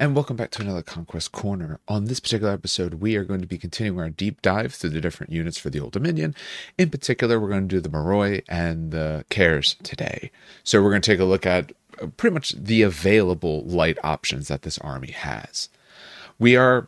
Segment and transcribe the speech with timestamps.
[0.00, 1.80] and welcome back to another Conquest Corner.
[1.88, 5.00] On this particular episode, we are going to be continuing our deep dive through the
[5.00, 6.36] different units for the Old Dominion.
[6.78, 10.30] In particular, we're going to do the Moroi and the Kheres today.
[10.62, 14.46] So we're going to take a look at uh, pretty much the available light options
[14.46, 15.68] that this army has.
[16.38, 16.86] We are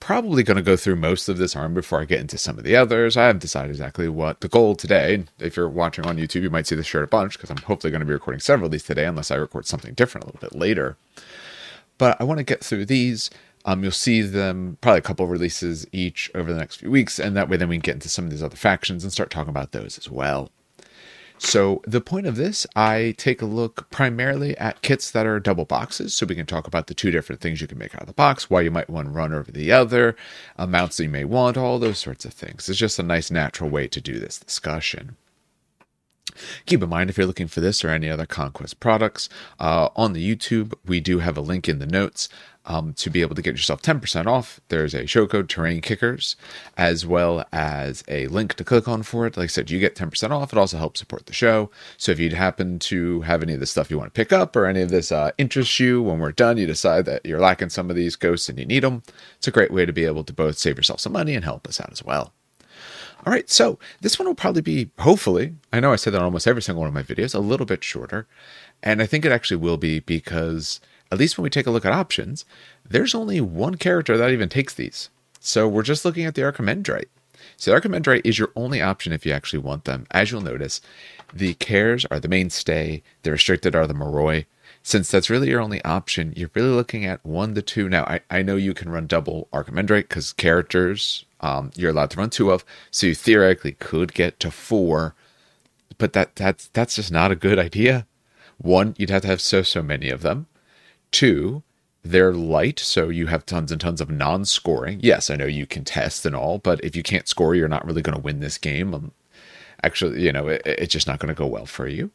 [0.00, 2.64] probably going to go through most of this army before I get into some of
[2.64, 3.18] the others.
[3.18, 5.24] I haven't decided exactly what the goal today.
[5.38, 7.90] If you're watching on YouTube, you might see this shirt a bunch because I'm hopefully
[7.90, 10.40] going to be recording several of these today, unless I record something different a little
[10.40, 10.96] bit later.
[11.98, 13.30] But I want to get through these.
[13.64, 17.36] Um, you'll see them probably a couple releases each over the next few weeks, and
[17.36, 19.50] that way then we can get into some of these other factions and start talking
[19.50, 20.50] about those as well.
[21.38, 25.64] So the point of this, I take a look primarily at kits that are double
[25.64, 28.06] boxes, so we can talk about the two different things you can make out of
[28.06, 30.16] the box, why you might want one over the other,
[30.56, 32.68] amounts that you may want, all those sorts of things.
[32.68, 35.16] It's just a nice natural way to do this discussion.
[36.66, 39.28] Keep in mind if you're looking for this or any other Conquest products
[39.60, 42.28] uh, on the YouTube, we do have a link in the notes
[42.66, 44.60] um, to be able to get yourself 10% off.
[44.68, 46.36] There's a show code Terrain Kickers,
[46.76, 49.36] as well as a link to click on for it.
[49.36, 50.52] Like I said, you get 10% off.
[50.52, 51.70] It also helps support the show.
[51.96, 54.56] So if you happen to have any of the stuff you want to pick up
[54.56, 57.70] or any of this uh, interests you, when we're done, you decide that you're lacking
[57.70, 59.02] some of these ghosts and you need them,
[59.36, 61.66] it's a great way to be able to both save yourself some money and help
[61.68, 62.32] us out as well.
[63.24, 66.24] All right, so this one will probably be, hopefully, I know I said that on
[66.24, 68.26] almost every single one of my videos, a little bit shorter.
[68.82, 71.84] And I think it actually will be because, at least when we take a look
[71.84, 72.44] at options,
[72.88, 75.10] there's only one character that even takes these.
[75.40, 77.08] So we're just looking at the Archimandrite.
[77.56, 80.06] So the Archimandrite is your only option if you actually want them.
[80.10, 80.80] As you'll notice,
[81.32, 84.46] the Kheres are the mainstay, the restricted are the Moroi.
[84.82, 87.88] Since that's really your only option, you're really looking at one to two.
[87.88, 92.18] Now, I, I know you can run double Archimandrite because characters um, you're allowed to
[92.18, 92.64] run two of.
[92.90, 95.14] So you theoretically could get to four,
[95.98, 98.06] but that that's that's just not a good idea.
[98.58, 100.46] One, you'd have to have so so many of them.
[101.10, 101.62] Two,
[102.02, 105.00] they're light, so you have tons and tons of non-scoring.
[105.02, 107.86] Yes, I know you can test and all, but if you can't score, you're not
[107.86, 108.94] really going to win this game.
[108.94, 109.12] Um,
[109.82, 112.10] actually, you know, it, it's just not going to go well for you.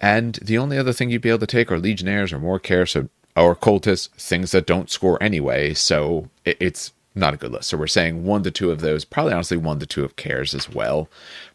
[0.00, 2.86] And the only other thing you'd be able to take are legionnaires or more care,
[2.86, 5.74] so or cultists, things that don't score anyway.
[5.74, 7.68] So it, it's not a good list.
[7.68, 10.54] So we're saying one to two of those, probably honestly one to two of Kheres
[10.54, 11.08] as well.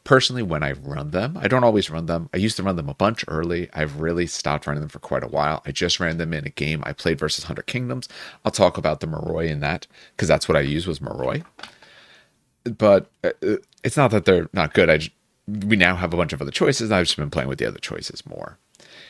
[0.04, 2.30] Personally, when I run them, I don't always run them.
[2.34, 3.70] I used to run them a bunch early.
[3.74, 5.62] I've really stopped running them for quite a while.
[5.66, 8.10] I just ran them in a game I played versus Hundred Kingdoms.
[8.44, 11.46] I'll talk about the Moroi in that because that's what I use was Moroi.
[12.66, 14.90] But uh, uh, it's not that they're not good.
[14.90, 15.16] I just,
[15.48, 16.92] we now have a bunch of other choices.
[16.92, 18.58] I've just been playing with the other choices more.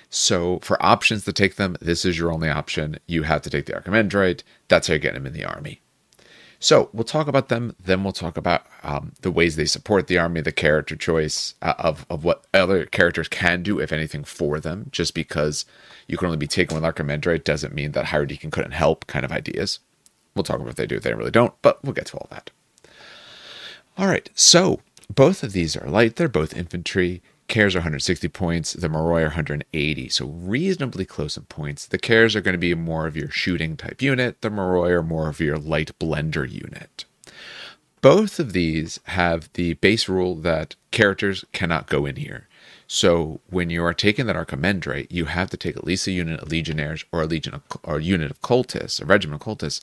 [0.10, 3.00] So for options to take them, this is your only option.
[3.08, 4.44] You have to take the Archimandrite.
[4.68, 5.82] That's how you get them in the army.
[6.66, 7.76] So we'll talk about them.
[7.80, 11.76] Then we'll talk about um, the ways they support the army, the character choice uh,
[11.78, 14.88] of of what other characters can do, if anything, for them.
[14.92, 15.66] Just because
[16.08, 19.06] you can only be taken with Archimandrite doesn't mean that Hierodeacon couldn't help.
[19.06, 19.78] Kind of ideas.
[20.34, 22.28] We'll talk about what they do if they really don't, but we'll get to all
[22.32, 22.50] that.
[23.96, 24.28] All right.
[24.34, 26.16] So both of these are light.
[26.16, 27.22] They're both infantry.
[27.48, 28.74] Kheres are 160 points.
[28.74, 31.86] The Moroi are 180, so reasonably close in points.
[31.86, 34.42] The Kheres are going to be more of your shooting type unit.
[34.42, 37.06] The Moroi are more of your light blender unit.
[38.02, 42.48] Both of these have the base rule that characters cannot go in here.
[42.88, 46.40] So when you are taking that Archimandrite, you have to take at least a unit
[46.40, 49.82] of Legionnaires or a legion of, or a unit of cultists, a regiment of cultists,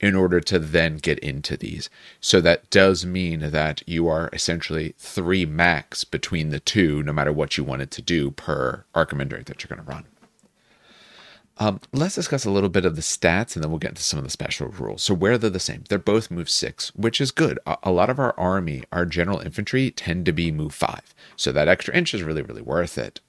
[0.00, 1.90] in order to then get into these.
[2.20, 7.32] So that does mean that you are essentially three max between the two, no matter
[7.32, 10.04] what you wanted to do per Archimandrite that you're going to run.
[11.60, 14.18] Um, let's discuss a little bit of the stats and then we'll get into some
[14.18, 15.02] of the special rules.
[15.02, 17.58] So, where they're the same, they're both move six, which is good.
[17.66, 21.12] A, a lot of our army, our general infantry, tend to be move five.
[21.34, 23.20] So, that extra inch is really, really worth it.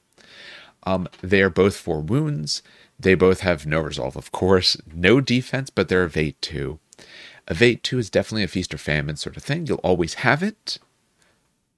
[0.84, 2.62] Um, they are both for wounds.
[3.00, 6.80] They both have no resolve, of course, no defense, but they're Evade 2.
[7.48, 9.66] Evade 2 is definitely a feast or famine sort of thing.
[9.66, 10.80] You'll always have it,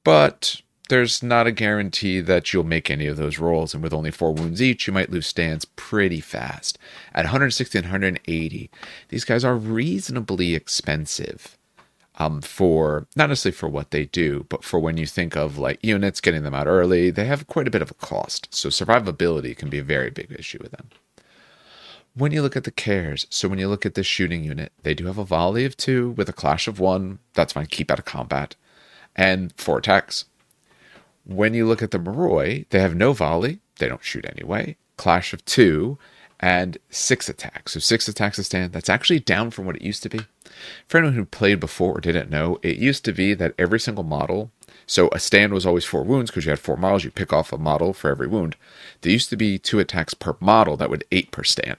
[0.03, 3.73] but there's not a guarantee that you'll make any of those rolls.
[3.73, 6.79] And with only four wounds each, you might lose stands pretty fast.
[7.13, 8.71] At 160 and 180,
[9.09, 11.55] these guys are reasonably expensive
[12.17, 15.79] um, for not necessarily for what they do, but for when you think of like
[15.83, 18.47] units, getting them out early, they have quite a bit of a cost.
[18.53, 20.89] So survivability can be a very big issue with them
[22.13, 24.93] when you look at the Kheres, so when you look at the shooting unit, they
[24.93, 27.19] do have a volley of two with a clash of one.
[27.33, 28.55] That's fine, keep out of combat.
[29.15, 30.25] And four attacks.
[31.25, 34.75] When you look at the Moroi, they have no volley, they don't shoot anyway.
[34.97, 35.97] Clash of two
[36.39, 37.73] and six attacks.
[37.73, 38.73] So six attacks a stand.
[38.73, 40.21] That's actually down from what it used to be.
[40.87, 44.03] For anyone who played before or didn't know, it used to be that every single
[44.03, 44.51] model
[44.91, 47.03] So a stand was always four wounds because you had four models.
[47.03, 48.55] You pick off a model for every wound.
[49.01, 51.77] There used to be two attacks per model that would eight per stand.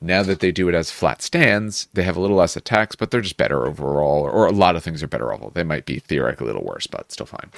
[0.00, 3.10] Now that they do it as flat stands, they have a little less attacks, but
[3.10, 5.50] they're just better overall, or a lot of things are better overall.
[5.50, 7.50] They might be theoretically a little worse, but still fine.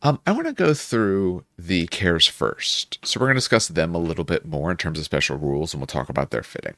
[0.00, 3.04] Um, I want to go through the Kheres first.
[3.04, 5.74] So we're going to discuss them a little bit more in terms of special rules,
[5.74, 6.74] and we'll talk about their fitting.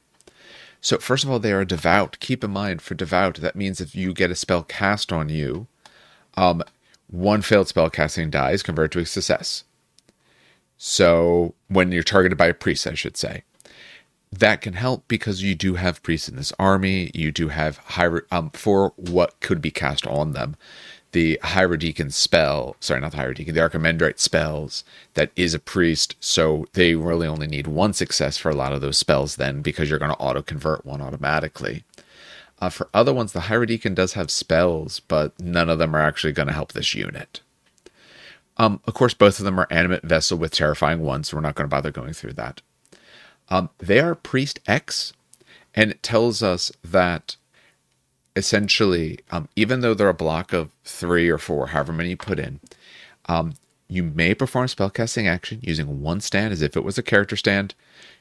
[0.81, 2.17] So first of all, they are devout.
[2.21, 5.67] Keep in mind, for devout, that means if you get a spell cast on you,
[6.39, 6.63] um,
[7.09, 9.65] one failed spell casting die is converted to a success.
[10.79, 13.43] So when you're targeted by a priest, I should say,
[14.33, 17.11] that can help because you do have priests in this army.
[17.15, 20.57] You do have high um, for what could be cast on them.
[21.13, 24.85] The Hierodeacon spell, sorry, not the Hierodeacon, the Archimandrite spells
[25.15, 26.15] that is a priest.
[26.21, 29.91] So they really only need one success for a lot of those spells then because
[29.91, 31.83] you're going to auto convert one automatically.
[32.61, 36.33] Uh, for other ones, the Hierodeacon does have spells, but none of them are actually
[36.33, 37.41] going to help this unit.
[38.59, 41.55] Um, of course, both of them are animate vessel with terrifying ones, so we're not
[41.55, 42.61] going to bother going through that.
[43.51, 45.13] Um, they are priest X,
[45.75, 47.37] and it tells us that
[48.37, 52.39] essentially, um, even though they're a block of three or four, however many you put
[52.39, 52.61] in,
[53.27, 53.55] um,
[53.89, 57.75] you may perform spellcasting action using one stand as if it was a character stand.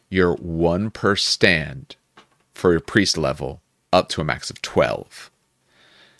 [0.09, 1.95] You're one per stand
[2.53, 3.61] for your priest level
[3.93, 5.29] up to a max of 12.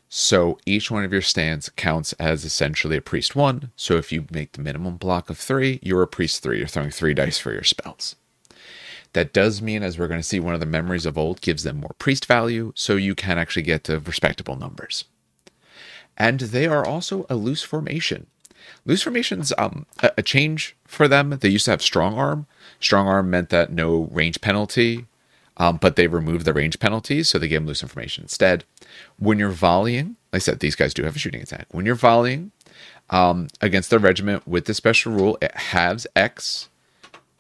[0.07, 3.71] So each one of your stands counts as essentially a priest one.
[3.75, 6.57] So if you make the minimum block of three, you're a priest three.
[6.59, 8.15] You're throwing three dice for your spells.
[9.13, 11.63] That does mean, as we're going to see, one of the memories of old gives
[11.63, 15.05] them more priest value, so you can actually get to respectable numbers.
[16.15, 18.27] And they are also a loose formation.
[18.85, 21.31] Loose formation's um, a change for them.
[21.39, 22.45] They used to have strong arm.
[22.79, 25.05] Strong arm meant that no range penalty,
[25.57, 28.63] um, but they removed the range penalties, so they gave them loose information instead.
[29.17, 31.67] When you're volleying, like I said, these guys do have a shooting attack.
[31.71, 32.51] When you're volleying
[33.09, 36.69] um, against the regiment with the special rule, it halves X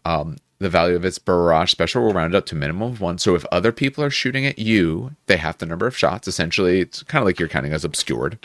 [0.03, 3.17] um, the value of its barrage special will round up to minimum of one.
[3.17, 6.27] So if other people are shooting at you, they have the number of shots.
[6.27, 8.37] Essentially, it's kind of like you're counting as obscured.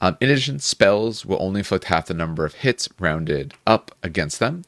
[0.00, 4.38] Um, in addition, spells will only inflict half the number of hits rounded up against
[4.38, 4.64] them.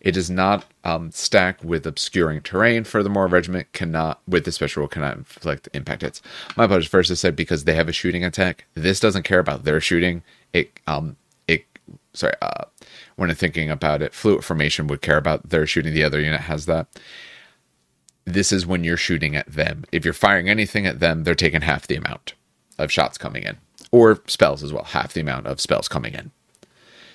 [0.00, 2.84] It does not um, stack with obscuring terrain.
[2.84, 6.22] Furthermore, regiment cannot, with the special rule, cannot inflict impact hits.
[6.56, 6.88] My apologies.
[6.88, 8.66] First, I said because they have a shooting attack.
[8.74, 10.22] This doesn't care about their shooting.
[10.52, 11.16] It um
[12.18, 12.64] sorry uh
[13.16, 14.14] when I'm thinking about it.
[14.14, 15.92] Fluid formation would care about their shooting.
[15.92, 16.86] The other unit has that.
[18.24, 19.84] This is when you're shooting at them.
[19.90, 22.34] If you're firing anything at them, they're taking half the amount
[22.78, 23.56] of shots coming in,
[23.90, 26.30] or spells as well, half the amount of spells coming in.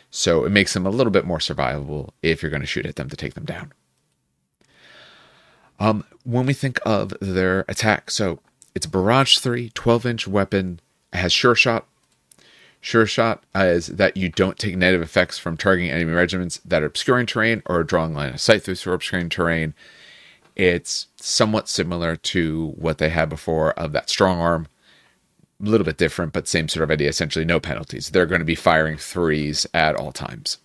[0.09, 2.97] So it makes them a little bit more survivable if you're going to shoot at
[2.97, 3.71] them to take them down.
[5.79, 8.39] Um, when we think of their attack, so
[8.75, 10.79] it's barrage 3, 12 inch weapon,
[11.13, 11.87] has sure shot,
[12.83, 16.87] Sure shot is that you don't take negative effects from targeting enemy regiments that are
[16.87, 19.73] obscuring terrain or drawing line of sight through obscuring terrain.
[20.57, 24.67] It's somewhat similar to what they had before of that strong arm.
[25.61, 27.07] A little bit different, but same sort of idea.
[27.07, 28.09] Essentially, no penalties.
[28.09, 30.57] They're going to be firing threes at all times.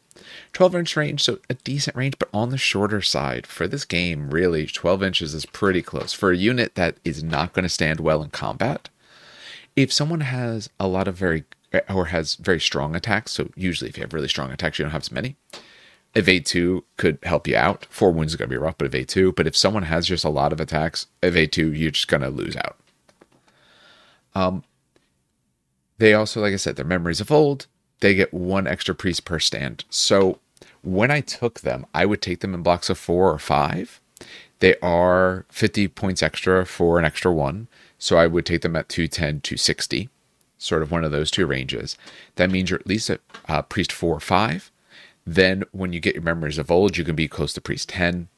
[0.54, 3.46] 12 inch range, so a decent range, but on the shorter side.
[3.46, 6.12] For this game, really, 12 inches is pretty close.
[6.12, 8.88] For a unit that is not going to stand well in combat,
[9.76, 11.44] if someone has a lot of very
[11.88, 13.32] or has very strong attacks.
[13.32, 15.36] So usually, if you have really strong attacks, you don't have as many.
[16.14, 17.86] Evade two could help you out.
[17.90, 19.32] Four wounds is going to be rough, but evade two.
[19.32, 22.30] But if someone has just a lot of attacks, evade two, you're just going to
[22.30, 22.78] lose out.
[24.34, 24.64] Um,
[25.98, 27.66] they also, like I said, their memories of old.
[28.00, 29.84] They get one extra priest per stand.
[29.90, 30.38] So
[30.82, 34.00] when I took them, I would take them in blocks of four or five.
[34.60, 37.68] They are 50 points extra for an extra one.
[37.98, 40.08] So I would take them at 210, 260
[40.58, 41.96] sort of one of those two ranges.
[42.36, 44.70] That means you're at least at uh, priest four or five.
[45.24, 48.28] Then, when you get your memories of old, you can be close to priest 10.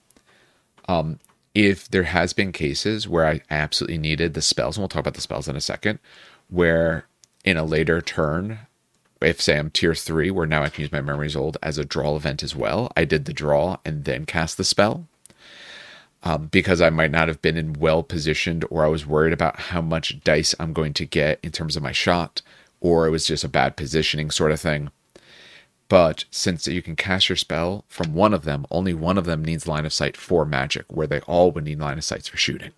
[0.88, 1.20] Um,
[1.54, 5.14] if there has been cases where I absolutely needed the spells, and we'll talk about
[5.14, 5.98] the spells in a second,
[6.48, 7.06] where
[7.44, 8.60] in a later turn,
[9.20, 11.84] if say I'm tier three, where now I can use my memories old as a
[11.84, 15.06] draw event as well, I did the draw and then cast the spell
[16.22, 19.58] um, because I might not have been in well positioned, or I was worried about
[19.58, 22.42] how much dice I'm going to get in terms of my shot,
[22.80, 24.90] or it was just a bad positioning sort of thing.
[25.88, 29.44] But since you can cast your spell from one of them, only one of them
[29.44, 32.36] needs line of sight for magic, where they all would need line of sights for
[32.36, 32.70] shooting.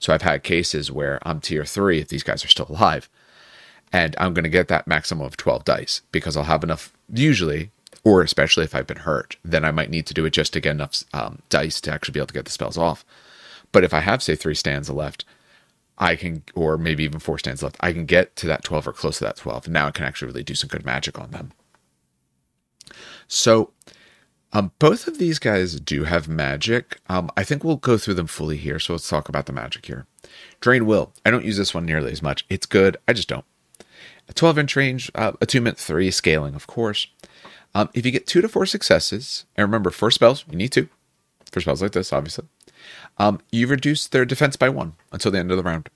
[0.00, 3.08] So I've had cases where I'm tier three if these guys are still alive,
[3.92, 7.70] and I'm going to get that maximum of 12 dice because I'll have enough, usually,
[8.04, 10.60] or especially if I've been hurt, then I might need to do it just to
[10.60, 13.04] get enough um, dice to actually be able to get the spells off.
[13.72, 15.24] But if I have, say, three stands left,
[15.98, 18.92] I can, or maybe even four stands left, I can get to that 12 or
[18.92, 19.66] close to that 12.
[19.66, 21.52] And now I can actually really do some good magic on them.
[23.26, 23.72] So,
[24.52, 27.00] um, both of these guys do have magic.
[27.08, 28.78] Um, I think we'll go through them fully here.
[28.78, 30.06] So let's talk about the magic here.
[30.60, 31.12] Drain Will.
[31.26, 32.46] I don't use this one nearly as much.
[32.48, 32.96] It's good.
[33.06, 33.44] I just don't.
[34.28, 37.08] A 12 inch range, uh, attunement three, scaling, of course.
[37.74, 40.88] Um, if you get two to four successes, and remember, for spells, you need two.
[41.50, 42.46] For spells like this, obviously.
[43.18, 45.90] Um, you reduce their defense by one until the end of the round.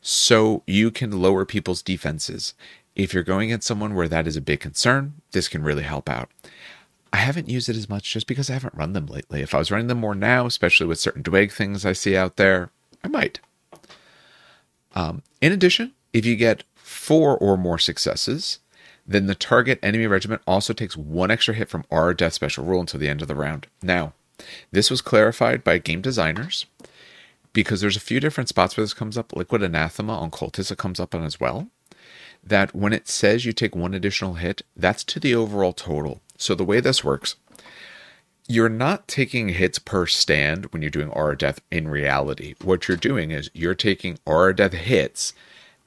[0.00, 2.54] So you can lower people's defenses.
[2.94, 6.08] If you're going at someone where that is a big concern, this can really help
[6.08, 6.30] out.
[7.12, 9.42] I haven't used it as much just because I haven't run them lately.
[9.42, 12.36] If I was running them more now, especially with certain Dweg things I see out
[12.36, 12.70] there,
[13.04, 13.40] I might.
[14.94, 18.58] Um, in addition, if you get four or more successes,
[19.06, 22.80] then the target enemy regiment also takes one extra hit from aura death special rule
[22.80, 23.66] until the end of the round.
[23.82, 24.12] Now,
[24.70, 26.66] this was clarified by game designers
[27.52, 29.34] because there's a few different spots where this comes up.
[29.34, 31.68] Liquid Anathema on Cultist it comes up on as well.
[32.44, 36.20] That when it says you take one additional hit, that's to the overall total.
[36.36, 37.36] So the way this works,
[38.48, 42.54] you're not taking hits per stand when you're doing aura death in reality.
[42.62, 45.32] What you're doing is you're taking aura death hits.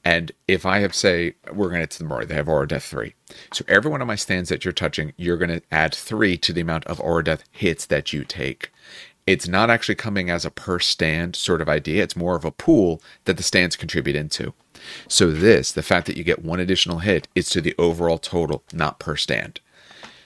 [0.06, 2.84] And if I have, say, we're going to to the more, they have aura death
[2.84, 3.16] three.
[3.52, 6.54] So every one of my stands that you're touching, you're going to add three to
[6.54, 8.72] the amount of aura death hits that you take.
[9.26, 12.04] It's not actually coming as a per stand sort of idea.
[12.04, 14.54] It's more of a pool that the stands contribute into.
[15.08, 18.62] So this, the fact that you get one additional hit, is to the overall total,
[18.72, 19.60] not per stand.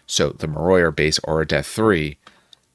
[0.06, 2.18] So the Marroyer base Aura Death 3,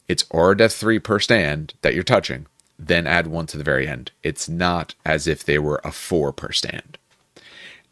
[0.09, 2.47] it's Aura Death 3 per stand that you're touching,
[2.87, 4.11] then add one to the very end.
[4.23, 6.99] It's not as if they were a 4 per stand.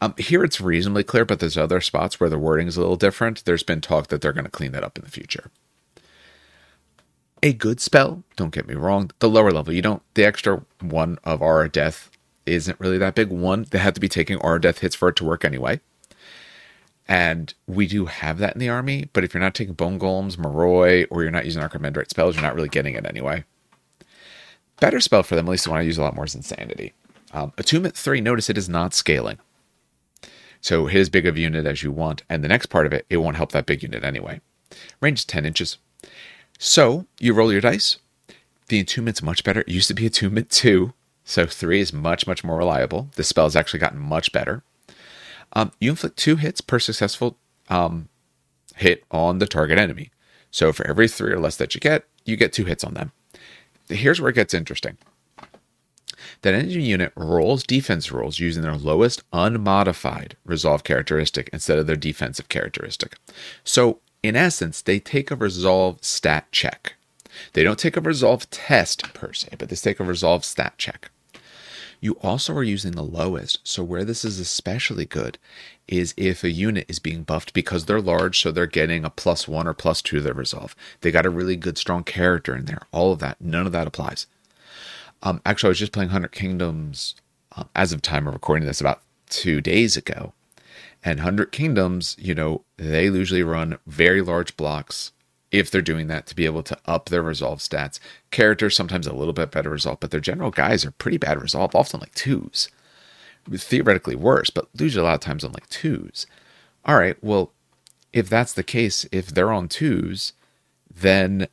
[0.01, 2.97] Um, here it's reasonably clear, but there's other spots where the wording is a little
[2.97, 3.45] different.
[3.45, 5.49] There's been talk that they're going to clean that up in the future.
[7.41, 11.19] A good spell, don't get me wrong, the lower level, you don't, the extra one
[11.23, 12.09] of Aura Death
[12.45, 13.29] isn't really that big.
[13.29, 15.79] One, they have to be taking Aura Death hits for it to work anyway.
[17.07, 20.37] And we do have that in the army, but if you're not taking Bone Golems,
[20.37, 23.43] Moroi, or you're not using Archimandrite spells, you're not really getting it anyway.
[24.79, 26.93] Better spell for them, at least the one I use a lot more, is Insanity.
[27.31, 29.37] Um, Attunement 3, notice it is not scaling.
[30.61, 32.93] So hit as big of a unit as you want, and the next part of
[32.93, 34.39] it, it won't help that big unit anyway.
[35.01, 35.77] Range is 10 inches.
[36.57, 37.97] So you roll your dice.
[38.67, 39.61] The attunement's much better.
[39.61, 40.93] It used to be attunement 2,
[41.25, 43.09] so 3 is much, much more reliable.
[43.15, 44.63] The spell has actually gotten much better.
[45.53, 47.37] Um, you inflict two hits per successful
[47.69, 48.09] um,
[48.75, 50.11] hit on the target enemy.
[50.51, 53.11] So for every three or less that you get, you get two hits on them.
[53.93, 54.97] Here's where it gets interesting.
[56.41, 61.95] That enemy unit rolls defense rolls using their lowest unmodified resolve characteristic instead of their
[61.95, 63.15] defensive characteristic.
[63.63, 66.95] So, in essence, they take a resolve stat check.
[67.53, 71.11] They don't take a resolve test per se, but they take a resolve stat check.
[72.03, 73.59] You also are using the lowest.
[73.63, 75.37] So, where this is especially good
[75.87, 79.47] is if a unit is being buffed because they're large, so they're getting a plus
[79.47, 80.75] one or plus two to their resolve.
[80.99, 82.81] They got a really good, strong character in there.
[82.91, 84.27] All of that, none of that applies.
[85.21, 87.15] Um, actually, I was just playing Hundred Kingdoms
[87.55, 90.33] um, as of time of recording this about two days ago.
[91.05, 95.13] And Hundred Kingdoms, you know, they usually run very large blocks
[95.53, 97.99] if they're doing that to be able to up their resolve stats.
[98.31, 101.75] Characters sometimes a little bit better resolve, but their general guys are pretty bad resolve,
[101.75, 102.69] often like twos.
[103.49, 106.25] Theoretically worse, but usually a lot of times on like twos.
[106.83, 107.53] All right, well,
[108.11, 110.33] if that's the case, if they're on twos,
[110.93, 111.47] then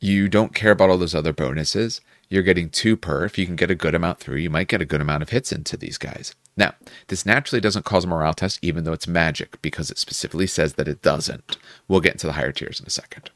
[0.00, 2.00] you don't care about all those other bonuses.
[2.28, 3.24] You're getting two per.
[3.24, 5.30] If you can get a good amount through, you might get a good amount of
[5.30, 6.34] hits into these guys.
[6.60, 6.74] Now,
[7.08, 10.74] this naturally doesn't cause a morale test, even though it's magic, because it specifically says
[10.74, 11.56] that it doesn't.
[11.88, 13.30] We'll get into the higher tiers in a second.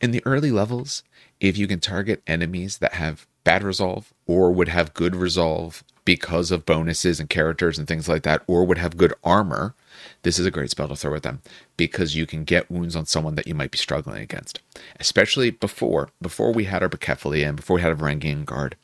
[0.00, 1.02] In the early levels,
[1.40, 6.52] if you can target enemies that have bad resolve or would have good resolve because
[6.52, 9.74] of bonuses and characters and things like that, or would have good armor,
[10.22, 11.42] this is a great spell to throw at them
[11.76, 14.60] because you can get wounds on someone that you might be struggling against.
[14.98, 18.76] Especially before, before we had our Bukephaloi and before we had a Varangian Guard,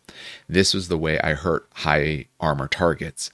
[0.48, 3.30] this was the way I hurt high armor targets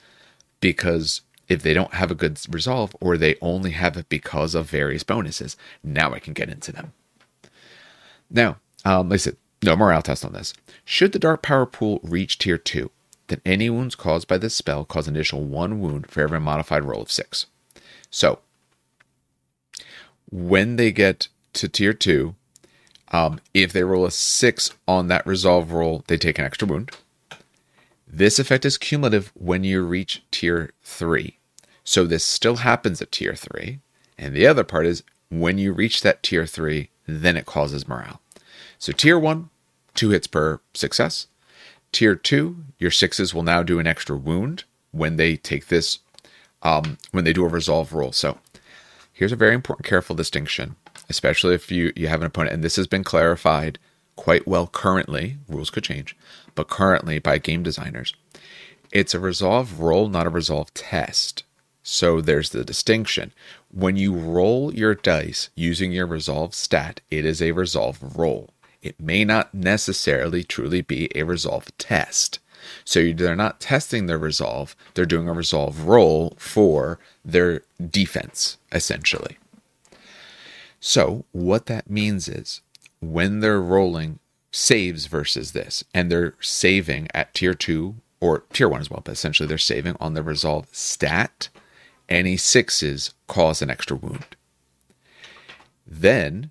[0.61, 4.71] because if they don't have a good resolve or they only have it because of
[4.71, 6.93] various bonuses, now I can get into them.
[8.31, 10.52] Now, um, like I said, no morale test on this.
[10.85, 12.90] Should the dark power pool reach tier 2,
[13.28, 16.85] then any wounds caused by this spell cause an additional one wound for every modified
[16.85, 17.47] roll of 6.
[18.16, 18.38] So,
[20.30, 22.35] when they get to tier 2,
[23.12, 26.92] um, if they roll a 6 on that resolve roll, they take an extra wound.
[28.08, 31.37] This effect is cumulative when you reach tier 3.
[31.85, 33.80] So this still happens at tier 3.
[34.16, 38.23] And the other part is when you reach that tier 3, then it causes morale.
[38.78, 39.50] So tier 1,
[39.94, 41.26] 2 hits per success.
[41.92, 45.99] tier two, your sixes will now do an extra wound when they take this,
[46.66, 48.11] um, when they do a resolve roll.
[48.11, 48.38] So
[49.12, 50.75] here's a very important, careful distinction,
[51.08, 53.78] especially if you, you have an opponent, and this has been clarified
[54.16, 55.37] quite well currently.
[55.49, 56.16] Rules could change,
[56.56, 58.14] but currently by game designers.
[58.92, 61.44] It's a resolve roll, not a resolve test.
[61.85, 63.32] So there's the distinction.
[63.70, 68.50] When you roll your dice using your resolve stat, it is a resolve roll.
[68.82, 72.40] It may not necessarily truly be a resolve test.
[72.84, 79.38] So they're not testing their resolve, they're doing a resolve roll for their defense, essentially.
[80.80, 82.60] So, what that means is
[83.00, 84.18] when they're rolling
[84.52, 89.12] saves versus this, and they're saving at tier two or tier one as well, but
[89.12, 91.48] essentially they're saving on the resolve stat,
[92.08, 94.36] any sixes cause an extra wound.
[95.86, 96.50] Then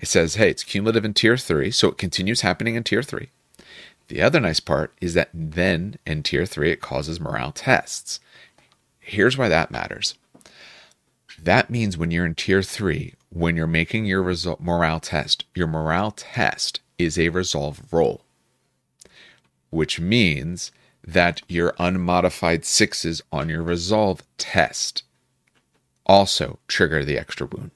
[0.00, 3.30] it says, hey, it's cumulative in tier three, so it continues happening in tier three.
[4.08, 8.20] The other nice part is that then in tier three, it causes morale tests.
[9.00, 10.14] Here's why that matters.
[11.42, 15.66] That means when you're in tier three, when you're making your result, morale test, your
[15.66, 18.22] morale test is a resolve roll,
[19.70, 20.72] which means
[21.06, 25.02] that your unmodified sixes on your resolve test
[26.06, 27.70] also trigger the extra wound.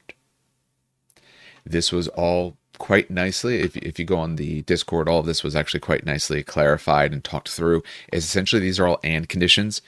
[1.65, 3.61] This was all quite nicely.
[3.61, 7.13] If, if you go on the Discord, all of this was actually quite nicely clarified
[7.13, 7.85] and talked through.
[8.13, 9.83] Is essentially these are all and conditions.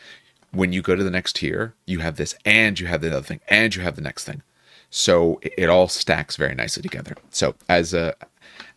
[0.53, 3.23] When you go to the next tier, you have this and you have the other
[3.23, 4.43] thing and you have the next thing.
[4.91, 7.17] So it, it all stacks very nicely together.
[7.31, 8.15] So as a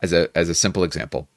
[0.01, 1.27] as a as a simple example,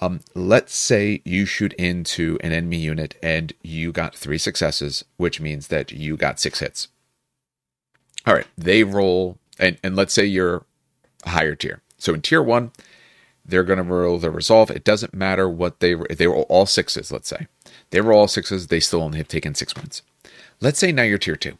[0.00, 5.40] um, let's say you shoot into an enemy unit and you got three successes, which
[5.40, 6.88] means that you got six hits.
[8.24, 10.64] All right, they roll, and, and let's say you're
[11.24, 11.82] higher tier.
[11.98, 12.72] So in tier one,
[13.44, 14.70] they're going to roll the resolve.
[14.70, 17.10] It doesn't matter what they if they roll all sixes.
[17.10, 17.46] Let's say
[17.90, 20.02] they roll all sixes, they still only have taken six wins.
[20.60, 21.58] Let's say now you're tier two.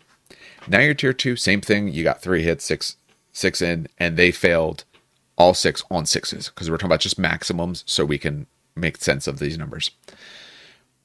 [0.68, 1.88] Now you're tier two, same thing.
[1.88, 2.96] You got three hits, six
[3.32, 4.84] six in, and they failed
[5.36, 8.46] all six on sixes because we're talking about just maximums, so we can
[8.76, 9.90] make sense of these numbers.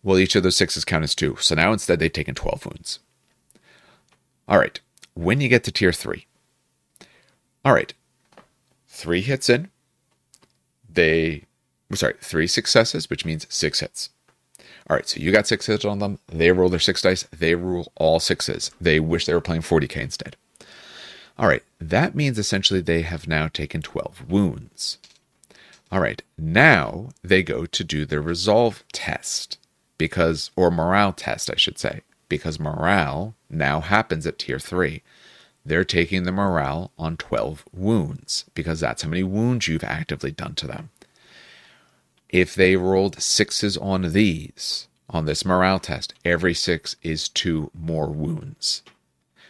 [0.03, 1.37] Well, each of those sixes count as two.
[1.39, 2.99] So now instead they've taken 12 wounds.
[4.47, 4.79] All right.
[5.15, 6.27] When you get to tier three,
[7.65, 7.93] all right,
[8.97, 9.69] three hits in.
[10.89, 11.43] They,
[11.93, 14.09] sorry, three successes, which means six hits.
[14.89, 16.17] All right, so you got six hits on them.
[16.27, 17.23] They roll their six dice.
[17.23, 18.71] They roll all sixes.
[18.81, 20.35] They wish they were playing 40k instead.
[21.37, 24.97] All right, that means essentially they have now taken 12 wounds.
[25.91, 29.59] All right, now they go to do their resolve test
[29.99, 35.03] because, or morale test, I should say, because morale now happens at tier 3
[35.67, 40.55] they're taking the morale on 12 wounds because that's how many wounds you've actively done
[40.55, 40.89] to them.
[42.29, 48.07] If they rolled sixes on these, on this morale test, every six is two more
[48.07, 48.81] wounds.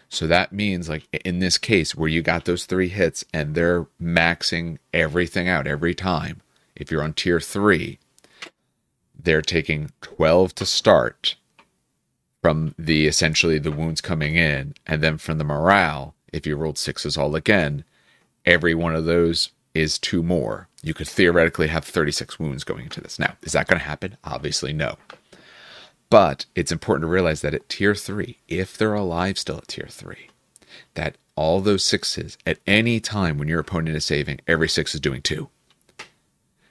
[0.09, 3.85] So that means, like in this case, where you got those three hits and they're
[4.01, 6.41] maxing everything out every time,
[6.75, 7.99] if you're on tier three,
[9.19, 11.35] they're taking 12 to start
[12.47, 16.77] from the essentially the wounds coming in, and then from the morale, if you rolled
[16.77, 17.83] sixes all again,
[18.45, 20.69] every one of those is two more.
[20.81, 23.19] You could theoretically have 36 wounds going into this.
[23.19, 24.15] Now, is that going to happen?
[24.23, 24.95] Obviously, no.
[26.09, 29.87] But it's important to realize that at tier three, if they're alive still at tier
[29.89, 30.29] three,
[30.93, 35.01] that all those sixes at any time when your opponent is saving, every six is
[35.01, 35.49] doing two.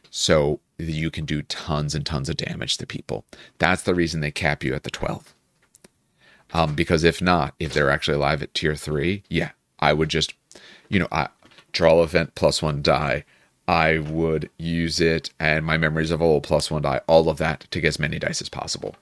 [0.08, 3.26] So you can do tons and tons of damage to people.
[3.58, 5.34] That's the reason they cap you at the 12.
[6.52, 10.34] Um, because if not, if they're actually alive at tier three, yeah, I would just,
[10.88, 11.28] you know, I
[11.72, 13.24] draw event plus one die.
[13.68, 17.66] I would use it and my memories of old plus one die, all of that
[17.70, 18.94] to get as many dice as possible.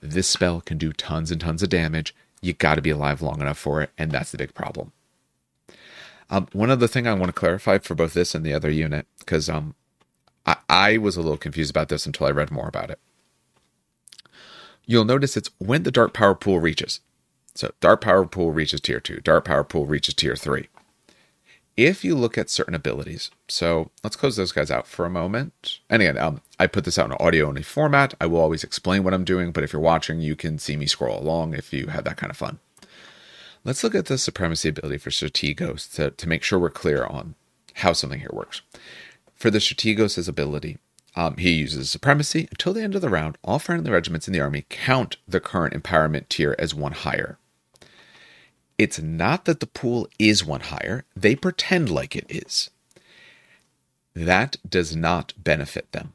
[0.00, 2.14] This spell can do tons and tons of damage.
[2.40, 4.92] You got to be alive long enough for it, and that's the big problem.
[6.30, 9.06] Um, one other thing I want to clarify for both this and the other unit,
[9.18, 9.74] because um,
[10.46, 12.98] I, I was a little confused about this until I read more about it
[14.86, 17.00] you'll notice it's when the dark power pool reaches.
[17.54, 20.68] So dark power pool reaches tier 2, dark power pool reaches tier 3.
[21.76, 25.78] If you look at certain abilities, so let's close those guys out for a moment.
[25.88, 28.12] And again, um, I put this out in audio only format.
[28.20, 30.86] I will always explain what I'm doing, but if you're watching, you can see me
[30.86, 32.58] scroll along if you have that kind of fun.
[33.64, 37.34] Let's look at the supremacy ability for Strategos to, to make sure we're clear on
[37.74, 38.62] how something here works.
[39.34, 40.78] For the Strategos' ability,
[41.16, 42.48] um, he uses supremacy.
[42.50, 45.74] Until the end of the round, all friendly regiments in the army count the current
[45.74, 47.38] empowerment tier as one higher.
[48.78, 52.70] It's not that the pool is one higher, they pretend like it is.
[54.14, 56.14] That does not benefit them.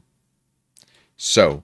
[1.16, 1.64] So,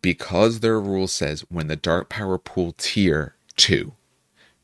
[0.00, 3.92] because their rule says when the dark power pool tier 2,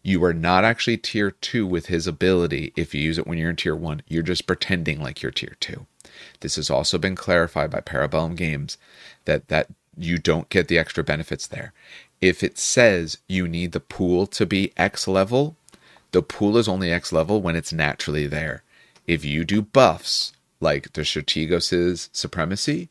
[0.02, 3.50] you are not actually tier 2 with his ability if you use it when you're
[3.50, 4.02] in tier 1.
[4.06, 5.86] You're just pretending like you're tier 2.
[6.40, 8.78] This has also been clarified by Parabellum Games
[9.24, 11.72] that that you don't get the extra benefits there.
[12.20, 15.56] If it says you need the pool to be X level,
[16.12, 18.62] the pool is only X level when it's naturally there.
[19.06, 22.88] If you do buffs like the Strategos' Supremacy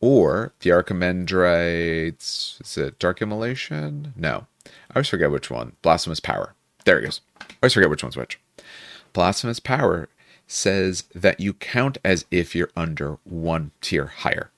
[0.00, 4.12] or the Archimandrite's, is it Dark Immolation?
[4.16, 4.46] No.
[4.66, 5.72] I always forget which one.
[5.82, 6.54] Blasphemous Power.
[6.84, 7.20] There it goes.
[7.40, 8.38] I always forget which one's which.
[9.12, 10.08] Blasphemous Power
[10.46, 14.50] says that you count as if you're under one tier higher.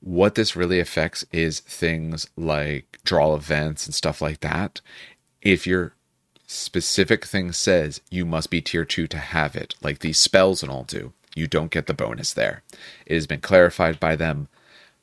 [0.00, 4.80] What this really affects is things like draw events and stuff like that.
[5.42, 5.94] If your
[6.46, 10.72] specific thing says you must be tier two to have it, like these spells and
[10.72, 12.62] all do, you don't get the bonus there.
[13.06, 14.48] It has been clarified by them.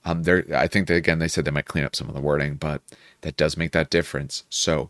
[0.03, 2.21] Um, there, I think that again they said they might clean up some of the
[2.21, 2.81] wording, but
[3.21, 4.43] that does make that difference.
[4.49, 4.89] So,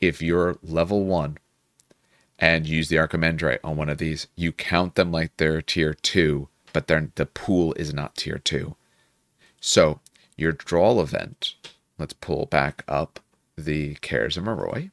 [0.00, 1.38] if you're level one
[2.38, 6.48] and use the Archimandrite on one of these, you count them like they're tier two,
[6.72, 8.76] but then the pool is not tier two.
[9.60, 10.00] So
[10.36, 11.54] your draw event,
[11.98, 13.20] let's pull back up
[13.56, 14.90] the Kheres of Moroi.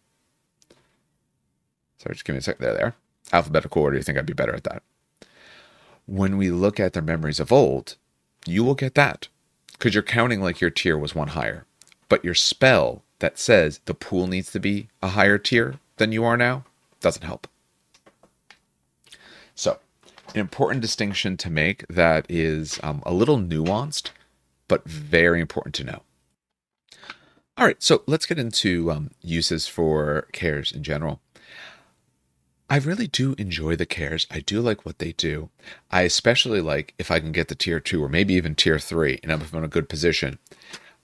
[1.98, 2.58] Sorry, just give me a sec.
[2.58, 2.96] There, there.
[3.32, 4.84] Alphabetical order, you think I'd be better at that.
[6.08, 7.96] When we look at their memories of old,
[8.46, 9.28] you will get that
[9.74, 11.66] because you're counting like your tier was one higher.
[12.10, 16.24] But your spell that says the pool needs to be a higher tier than you
[16.24, 16.66] are now
[17.06, 17.48] doesn't help.
[19.54, 19.78] So,
[20.34, 24.10] an important distinction to make that is um, a little nuanced,
[24.68, 26.02] but very important to know.
[27.58, 31.22] All right, so let's get into um, uses for Kheres in general.
[32.72, 34.26] I really do enjoy the Kheres.
[34.32, 35.52] I do like what they do.
[35.92, 39.20] I especially like if I can get the tier two or maybe even tier three,
[39.22, 40.40] and I'm in a good position.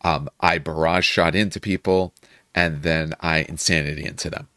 [0.04, 2.16] Um, I barrage shot into people,
[2.56, 4.48] and then I insanity into them.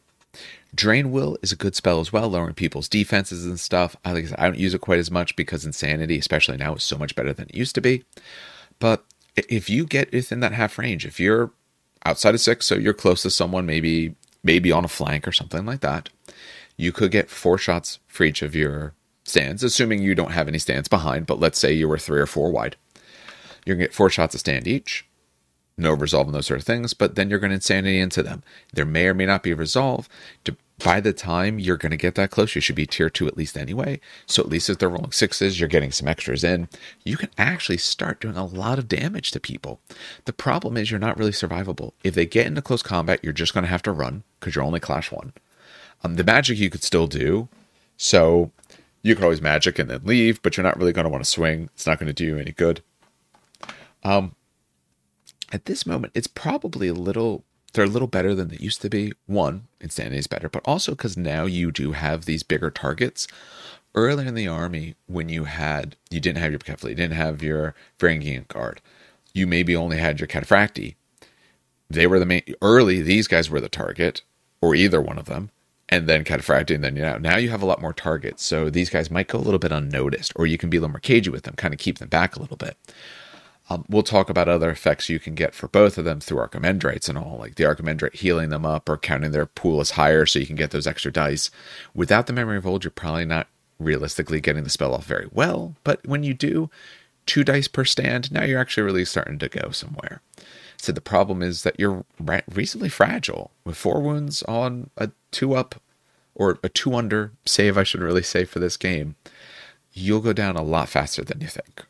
[0.74, 3.96] Drain Will is a good spell as well, lowering people's defenses and stuff.
[4.04, 6.74] I like I, said, I don't use it quite as much because Insanity, especially now,
[6.74, 8.04] is so much better than it used to be.
[8.78, 9.04] But
[9.36, 11.52] if you get within that half range, if you're
[12.04, 15.64] outside of six, so you're close to someone, maybe maybe on a flank or something
[15.64, 16.08] like that,
[16.76, 20.58] you could get four shots for each of your stands, assuming you don't have any
[20.58, 21.26] stands behind.
[21.26, 22.76] But let's say you were three or four wide,
[23.64, 25.06] you're gonna get four shots a stand each
[25.76, 28.42] no resolve and those sort of things, but then you're going to insanity into them.
[28.72, 30.08] There may or may not be resolve.
[30.82, 33.36] By the time you're going to get that close, you should be tier two at
[33.36, 34.00] least anyway.
[34.26, 36.68] So at least if they're rolling sixes, you're getting some extras in.
[37.04, 39.80] You can actually start doing a lot of damage to people.
[40.24, 41.92] The problem is you're not really survivable.
[42.02, 44.64] If they get into close combat, you're just going to have to run because you're
[44.64, 45.32] only clash one.
[46.02, 47.48] Um, the magic you could still do.
[47.96, 48.50] So
[49.02, 51.30] you could always magic and then leave, but you're not really going to want to
[51.30, 51.70] swing.
[51.74, 52.82] It's not going to do you any good.
[54.02, 54.34] Um,
[55.52, 58.88] at this moment, it's probably a little they're a little better than they used to
[58.88, 59.12] be.
[59.26, 63.28] One, insanity is better, but also because now you do have these bigger targets.
[63.94, 67.42] Earlier in the army, when you had you didn't have your Kefli, you didn't have
[67.42, 68.80] your Varangian guard,
[69.32, 70.94] you maybe only had your Cataphractii.
[71.90, 74.22] They were the main early, these guys were the target,
[74.60, 75.50] or either one of them,
[75.88, 78.42] and then Cataphractii, and then you know, now you have a lot more targets.
[78.44, 80.92] So these guys might go a little bit unnoticed, or you can be a little
[80.92, 82.76] more cagey with them, kind of keep them back a little bit.
[83.70, 87.08] Um, we'll talk about other effects you can get for both of them through Archimandrites
[87.08, 90.38] and all, like the Archimandrite healing them up or counting their pool as higher so
[90.38, 91.50] you can get those extra dice.
[91.94, 93.48] Without the Memory of Old, you're probably not
[93.78, 96.70] realistically getting the spell off very well, but when you do,
[97.26, 100.20] two dice per stand, now you're actually really starting to go somewhere.
[100.76, 102.04] So the problem is that you're
[102.52, 105.76] reasonably fragile with four wounds on a two up
[106.34, 109.14] or a two under save, I should really say, for this game.
[109.94, 111.84] You'll go down a lot faster than you think.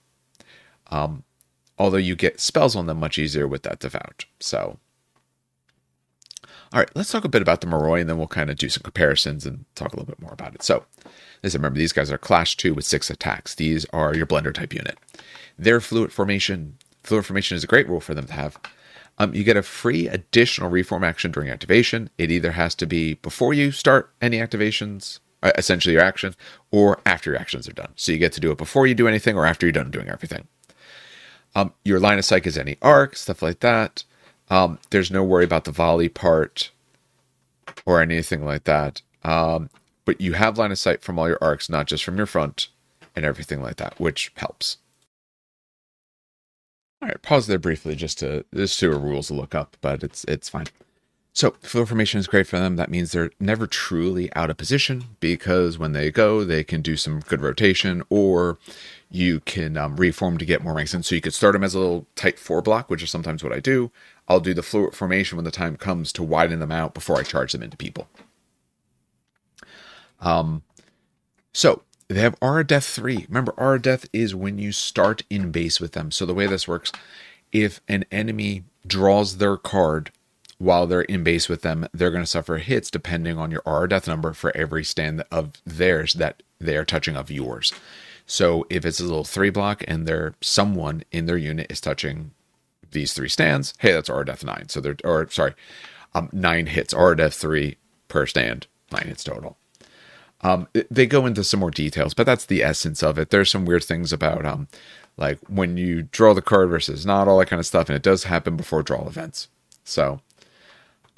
[0.91, 1.25] Um,
[1.79, 4.25] although you get spells on them much easier with that devout.
[4.41, 4.79] So,
[6.73, 8.69] all right, let's talk a bit about the Moroi, and then we'll kind of do
[8.69, 10.63] some comparisons and talk a little bit more about it.
[10.63, 10.85] So,
[11.43, 13.55] as I remember, these guys are Clash 2 with six attacks.
[13.55, 14.99] These are your blender type unit.
[15.59, 18.59] Their fluid formation, fluid formation is a great rule for them to have.
[19.19, 22.11] Um, you get a free additional reform action during activation.
[22.19, 26.35] It either has to be before you start any activations, uh, essentially your action,
[26.73, 27.93] or after your actions are done.
[27.95, 30.09] So you get to do it before you do anything or after you're done doing
[30.09, 30.49] everything.
[31.55, 34.05] Um, your line of sight is any arc, stuff like that.
[34.51, 36.71] Um, there's no worry about the volley part
[37.87, 39.03] or anything like that.
[39.23, 39.71] Um,
[40.05, 42.69] but you have line of sight from all your arcs, not just from your front
[43.17, 44.79] and everything like that, which helps.
[47.01, 50.25] All right, pause there briefly just to there's two rules to look up, but it's
[50.25, 50.67] it's fine.
[51.35, 52.77] So flow formation is great for them.
[52.77, 56.97] That means they're never truly out of position because when they go, they can do
[56.97, 58.57] some good rotation, or
[59.11, 61.03] you can um, reform to get more ranks in.
[61.03, 63.53] So you could start them as a little tight four block, which is sometimes what
[63.53, 63.91] I do.
[64.29, 67.25] I'll do the flow formation when the time comes to widen them out before I
[67.25, 68.07] charge them into people.
[70.21, 70.63] Um,
[71.53, 73.27] so they have Aura Death 3.
[73.29, 76.13] Remember, Aura Death is when you start in base with them.
[76.13, 76.93] So the way this works,
[77.51, 80.13] if an enemy draws their card
[80.59, 83.89] while they're in base with them, they're going to suffer hits depending on your Aura
[83.89, 87.73] Death number for every stand of theirs that they are touching of yours.
[88.27, 92.31] So if it's a little three block and there someone in their unit is touching
[92.93, 94.69] these three stands, hey, that's Aura Death nine.
[94.69, 95.55] So they're or sorry,
[96.15, 97.77] um, nine hits, Aura Death three
[98.09, 99.57] per stand, nine hits total.
[100.41, 103.31] Um, they go into some more details, but that's the essence of it.
[103.31, 104.69] There's some weird things about um,
[105.17, 108.03] like when you draw the card versus not, all that kind of stuff, and it
[108.03, 109.49] does happen before draw events.
[109.85, 110.21] So,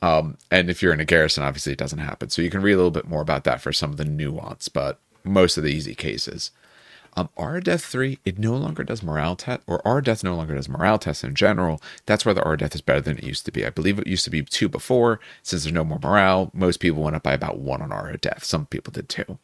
[0.03, 2.31] um, and if you're in a garrison, obviously it doesn't happen.
[2.31, 4.69] So you can read a little bit more about that for some of the nuance,
[4.69, 6.51] but most of the easy cases.
[7.19, 10.55] Um, Aura Death 3, it no longer does morale test, or Aura Death no longer
[10.55, 11.81] does morale tests in general.
[12.05, 13.65] That's why the Aura Death is better than it used to be.
[13.65, 15.19] I believe it used to be two before.
[15.43, 18.45] Since there's no more morale, most people went up by about one on Aura Death.
[18.45, 19.39] Some people did too.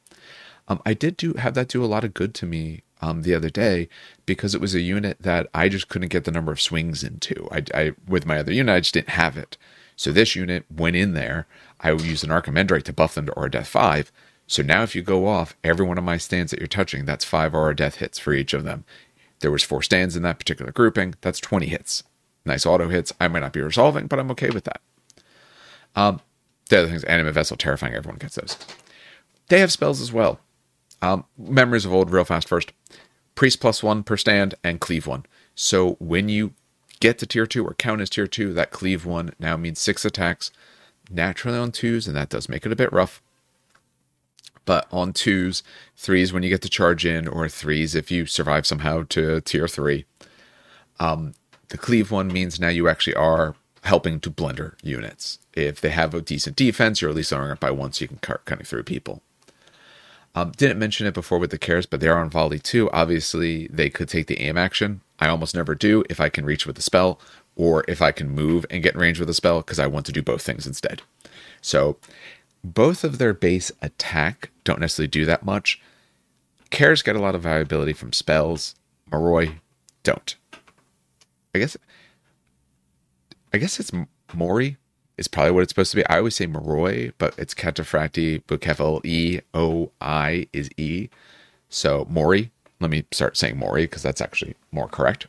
[0.69, 3.35] Um, I did do have that do a lot of good to me um, the
[3.35, 3.89] other day
[4.27, 7.49] because it was a unit that I just couldn't get the number of swings into.
[7.51, 9.57] I, I with my other unit, I just didn't have it.
[9.97, 11.47] So this unit went in there.
[11.81, 14.13] I would use an Archimandrite to buff them to Aura Death 5
[14.53, 17.25] so now if you go off every one of my stands that you're touching, that's
[17.25, 18.85] five aura death hits for each of them.
[19.41, 21.15] There was four stands in that particular grouping.
[21.23, 22.03] That's 20 hits.
[22.45, 23.15] Nice auto hits.
[23.19, 24.83] I might not be resolving, but I'm okay with that.
[25.97, 26.21] Um,
[26.69, 27.95] the other things, Animate Vessel, terrifying.
[27.95, 28.59] Everyone gets those.
[29.49, 30.39] They have spells as well.
[31.01, 32.73] Um, memories of old, real fast first.
[33.35, 35.25] Priest plus one per stand and cleave one.
[35.55, 36.53] So when you
[37.03, 40.05] get to tier two or count as tier two, that cleave one now means six
[40.05, 40.51] attacks
[41.11, 43.21] naturally on twos, and that does make it a bit rough
[44.65, 45.63] but on twos,
[45.97, 49.69] threes when you get to charge in, or threes if you survive somehow to tier
[49.69, 50.05] three.
[51.01, 51.35] Um,
[51.69, 55.39] the cleave one means now you actually are helping to blender units.
[55.55, 58.09] If they have a decent defense, you're at least throwing it by one so you
[58.09, 59.23] can cut cutting through people.
[60.35, 62.91] Um, didn't mention it before with the Kheres, but they are on volley too.
[62.91, 65.03] Obviously, they could take the aim action.
[65.19, 67.21] I almost never do if I can reach with the spell,
[67.55, 70.07] or if I can move and get in range with a spell, because I want
[70.07, 71.03] to do both things instead.
[71.61, 71.99] So
[72.65, 75.81] both of their base attack don't necessarily do that much.
[76.71, 78.75] Kheres get a lot of variability from spells.
[79.11, 79.59] Moroi
[80.03, 80.35] don't.
[81.55, 81.77] I guess.
[83.53, 83.93] I guess it's
[84.33, 84.79] Mori
[85.17, 86.07] is probably what it's supposed to be.
[86.07, 91.09] I always say Moroi, but it's Cataphracti, Bukefel, E O I is E.
[91.69, 92.51] So Mori.
[92.81, 95.27] Let me start saying Mori because that's actually more correct.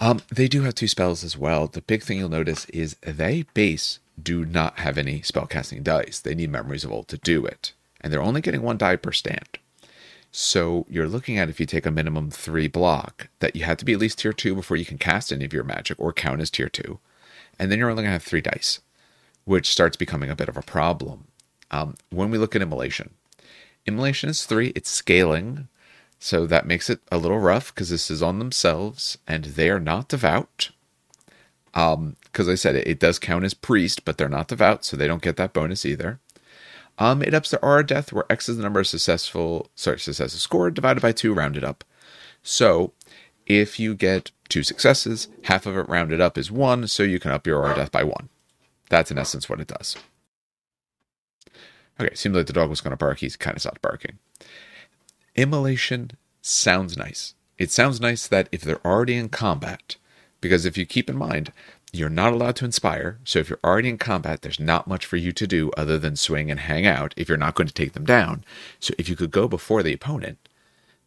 [0.00, 1.68] Um, they do have two spells as well.
[1.68, 6.18] The big thing you'll notice is they base do not have any spellcasting dice.
[6.18, 7.72] They need memories of old to do it.
[8.00, 9.58] And they're only getting one die per stand.
[10.32, 13.84] So you're looking at if you take a minimum three block, that you have to
[13.84, 16.40] be at least tier two before you can cast any of your magic or count
[16.40, 16.98] as tier two.
[17.62, 18.80] And then you're only going to have three dice,
[19.44, 21.28] which starts becoming a bit of a problem.
[21.70, 23.10] Um, when we look at immolation,
[23.86, 25.68] immolation is three, it's scaling.
[26.18, 29.78] So that makes it a little rough because this is on themselves and they are
[29.78, 30.72] not devout.
[31.72, 34.96] Um, because I said it, it does count as priest, but they're not devout, so
[34.96, 36.18] they don't get that bonus either.
[36.98, 40.42] Um, it ups the aura death, where X is the number of successful, sorry, successes
[40.42, 41.84] scored divided by two, rounded up.
[42.42, 42.92] So
[43.46, 47.30] if you get two successes, half of it rounded up is one, so you can
[47.30, 48.28] up your aura death by one.
[48.90, 49.96] That's in essence what it does.
[51.98, 53.18] Okay, seems like the dog was going to bark.
[53.18, 54.18] He's kind of stopped barking.
[55.34, 56.12] Immolation
[56.42, 57.34] sounds nice.
[57.56, 59.96] It sounds nice that if they're already in combat,
[60.40, 61.52] because if you keep in mind,
[61.92, 63.18] you're not allowed to inspire.
[63.24, 66.16] So if you're already in combat, there's not much for you to do other than
[66.16, 68.44] swing and hang out if you're not going to take them down.
[68.80, 70.38] So if you could go before the opponent,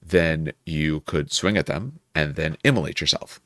[0.08, 3.40] then you could swing at them and then immolate yourself.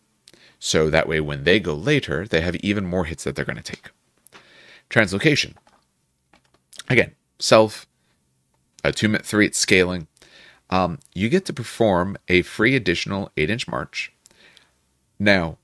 [0.59, 3.55] So that way, when they go later, they have even more hits that they're going
[3.55, 3.89] to take.
[4.89, 5.53] Translocation.
[6.89, 7.87] Again, self,
[8.83, 10.07] attunement three, it's scaling.
[10.69, 14.11] Um, you get to perform a free additional 8 inch march.
[15.17, 15.57] Now,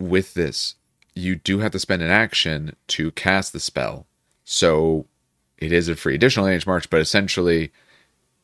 [0.00, 0.76] with this,
[1.14, 4.06] you do have to spend an action to cast the spell.
[4.44, 5.06] So
[5.58, 7.72] it is a free additional 8 inch march, but essentially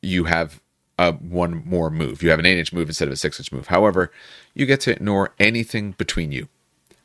[0.03, 0.61] you have
[0.99, 2.23] a one more move.
[2.23, 3.69] You have an 8 inch move instead of a 6 inch move.
[3.69, 4.11] However,
[4.55, 6.49] you get to ignore anything between you,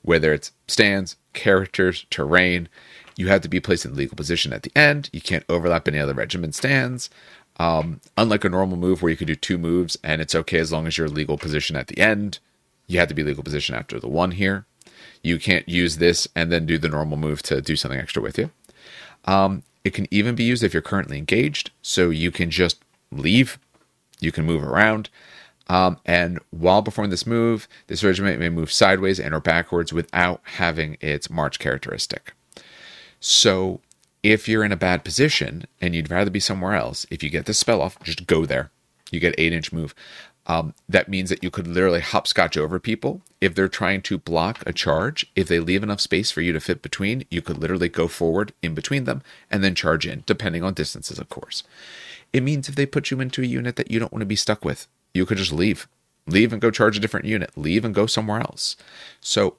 [0.02, 2.69] whether it's stands, characters, terrain.
[3.15, 5.10] You have to be placed in legal position at the end.
[5.12, 7.10] You can't overlap any other regiment stands.
[7.58, 10.71] Um, unlike a normal move where you could do two moves and it's okay as
[10.71, 12.39] long as you're legal position at the end,
[12.88, 14.65] you have to be legal position after the one here.
[15.21, 18.38] You can't use this and then do the normal move to do something extra with
[18.38, 18.52] you.
[19.25, 23.60] Um, it can even be used if you're currently engaged, so you can just leave.
[24.19, 25.10] You can move around.
[25.67, 30.41] Um, and while performing this move, this regiment may move sideways and or backwards without
[30.43, 32.34] having its march characteristic.
[33.19, 33.82] So
[34.23, 37.45] if you're in a bad position and you'd rather be somewhere else, if you get
[37.45, 38.71] this spell off, just go there.
[39.12, 39.93] You get eight inch move.
[40.47, 44.63] Um, that means that you could literally hopscotch over people if they're trying to block
[44.65, 45.27] a charge.
[45.36, 48.53] If they leave enough space for you to fit between, you could literally go forward
[48.63, 51.63] in between them and then charge in, depending on distances, of course.
[52.31, 54.35] It means if they put you into a unit that you don't want to be
[54.35, 55.87] stuck with, you could just leave.
[56.27, 57.51] Leave and go charge a different unit.
[57.57, 58.75] Leave and go somewhere else.
[59.19, 59.57] So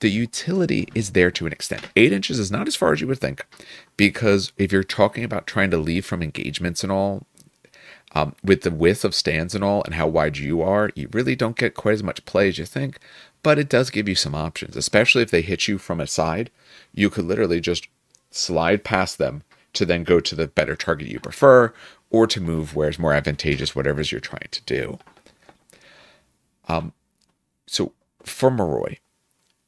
[0.00, 1.88] the utility is there to an extent.
[1.96, 3.44] Eight inches is not as far as you would think,
[3.96, 7.26] because if you're talking about trying to leave from engagements and all,
[8.14, 11.36] um, with the width of stands and all, and how wide you are, you really
[11.36, 12.98] don't get quite as much play as you think.
[13.42, 16.50] But it does give you some options, especially if they hit you from a side.
[16.94, 17.88] You could literally just
[18.30, 19.42] slide past them
[19.74, 21.72] to then go to the better target you prefer,
[22.10, 24.98] or to move where it's more advantageous, whatever you're trying to do.
[26.68, 26.92] Um,
[27.66, 27.92] so
[28.22, 28.98] for Moroi,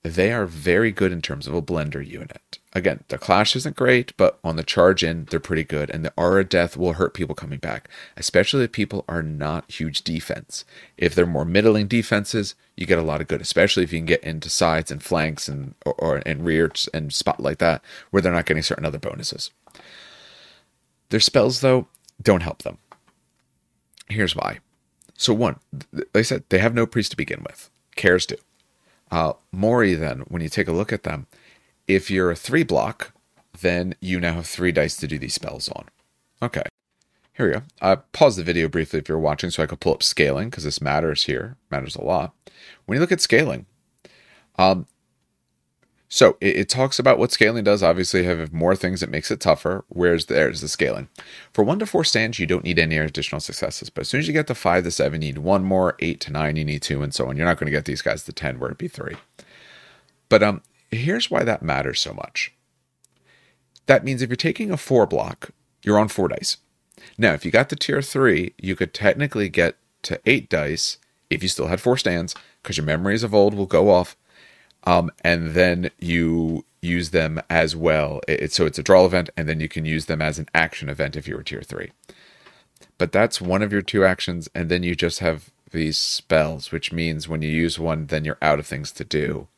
[0.02, 2.58] they are very good in terms of a blender unit.
[2.72, 5.90] Again, the clash isn't great, but on the charge in, they're pretty good.
[5.90, 10.02] And the aura death will hurt people coming back, especially if people are not huge
[10.02, 10.64] defense.
[10.96, 14.06] If they're more middling defenses, you get a lot of good, especially if you can
[14.06, 18.22] get into sides and flanks and or, or and rears and spot like that, where
[18.22, 19.50] they're not getting certain other bonuses.
[21.10, 21.88] Their spells, though,
[22.20, 22.78] don't help them.
[24.08, 24.58] Here's why.
[25.16, 25.56] So one,
[26.14, 27.70] I said, they have no priest to begin with.
[27.96, 28.36] Kheres do.
[29.10, 31.26] Uh, Moroi, then, when you take a look at them,
[31.86, 33.12] if you're a three block,
[33.60, 35.86] then you now have three dice to do these spells on.
[36.42, 36.62] Okay.
[37.34, 37.62] Here we go.
[37.80, 40.64] I pause the video briefly if you're watching so I could pull up scaling because
[40.64, 42.34] this matters here, matters a lot.
[42.86, 43.66] When you look at scaling,
[44.56, 44.86] um,
[46.12, 47.84] so it, it, talks about what scaling does.
[47.84, 49.84] Obviously, have more things that makes it tougher.
[49.88, 51.08] Whereas there's the scaling.
[51.52, 53.90] For one to four stands, you don't need any additional successes.
[53.90, 55.94] But as soon as you get to five to seven, you need one more.
[56.00, 57.36] Eight to nine, you need two, and so on.
[57.36, 59.14] You're not going to get these guys to ten, where it'd be three.
[60.28, 62.52] But um, here's why that matters so much.
[63.86, 65.50] That means if you're taking a four block,
[65.84, 66.56] you're on four dice.
[67.18, 70.98] Now, if you got to tier three, you could technically get to eight dice
[71.30, 74.16] if you still had four stands, because your memories of old will go off
[74.84, 78.20] um, and then you use them as well.
[78.26, 80.88] It, so it's a draw event, and then you can use them as an action
[80.88, 81.92] event if you were tier three.
[82.98, 86.92] But that's one of your two actions, and then you just have these spells, which
[86.92, 89.48] means when you use one, then you're out of things to do.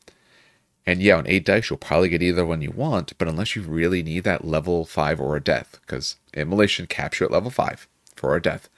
[0.84, 3.62] And yeah, on eight dice, you'll probably get either one you want, but unless you
[3.62, 8.34] really need that level five or a death, because immolation capture at level five for
[8.34, 8.68] a death,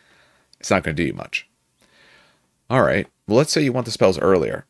[0.60, 1.48] it's not going to do you much.
[2.68, 4.66] All right, well, let's say you want the spells earlier.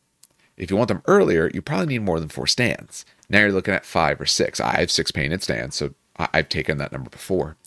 [0.57, 3.05] If you want them earlier, you probably need more than four stands.
[3.29, 4.59] Now you're looking at five or six.
[4.59, 7.57] I have six painted stands, so I've taken that number before.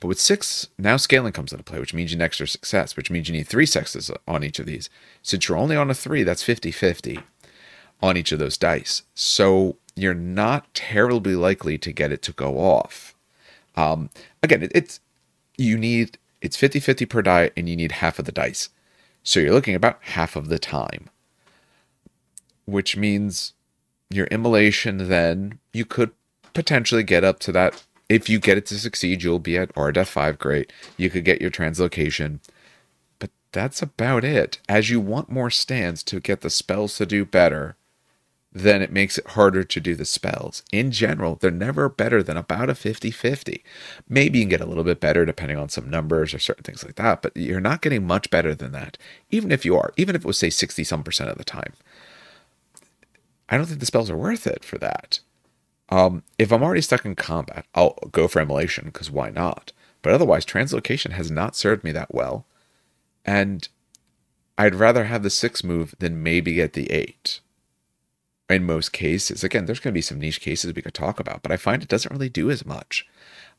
[0.00, 3.10] But with six, now scaling comes into play, which means you need extra success, which
[3.10, 4.90] means you need three successes on each of these.
[5.22, 7.20] Since you're only on a three, that's 50 50
[8.02, 9.02] on each of those dice.
[9.14, 13.14] So you're not terribly likely to get it to go off.
[13.74, 14.10] Um,
[14.42, 15.00] again, it, it's
[15.56, 18.68] you need it's 50 50 per die, and you need half of the dice.
[19.22, 21.08] So you're looking about half of the time
[22.66, 23.54] which means
[24.10, 26.10] your immolation then you could
[26.52, 27.84] potentially get up to that.
[28.08, 31.40] If you get it to succeed you'll be at death 5 great you could get
[31.40, 32.40] your translocation.
[33.18, 34.58] But that's about it.
[34.68, 37.76] As you want more stands to get the spells to do better
[38.52, 40.62] then it makes it harder to do the spells.
[40.72, 43.62] In general they're never better than about a 50-50
[44.08, 46.84] maybe you can get a little bit better depending on some numbers or certain things
[46.84, 48.96] like that but you're not getting much better than that
[49.30, 51.74] even if you are even if it was say 60 some percent of the time
[53.48, 55.20] I don't think the spells are worth it for that.
[55.88, 59.72] Um, if I'm already stuck in combat, I'll go for immolation because why not?
[60.02, 62.44] But otherwise, translocation has not served me that well,
[63.24, 63.68] and
[64.58, 67.40] I'd rather have the six move than maybe get the eight.
[68.48, 71.42] In most cases, again, there's going to be some niche cases we could talk about,
[71.42, 73.06] but I find it doesn't really do as much.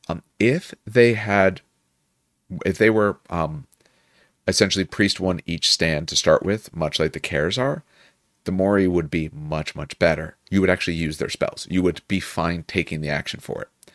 [0.08, 1.60] Um, if they had,
[2.66, 3.68] if they were um,
[4.48, 7.84] essentially priest one each stand to start with, much like the Kheres are,
[8.48, 10.38] the Moroi would be much, much better.
[10.50, 11.68] You would actually use their spells.
[11.70, 13.92] You would be fine taking the action for it.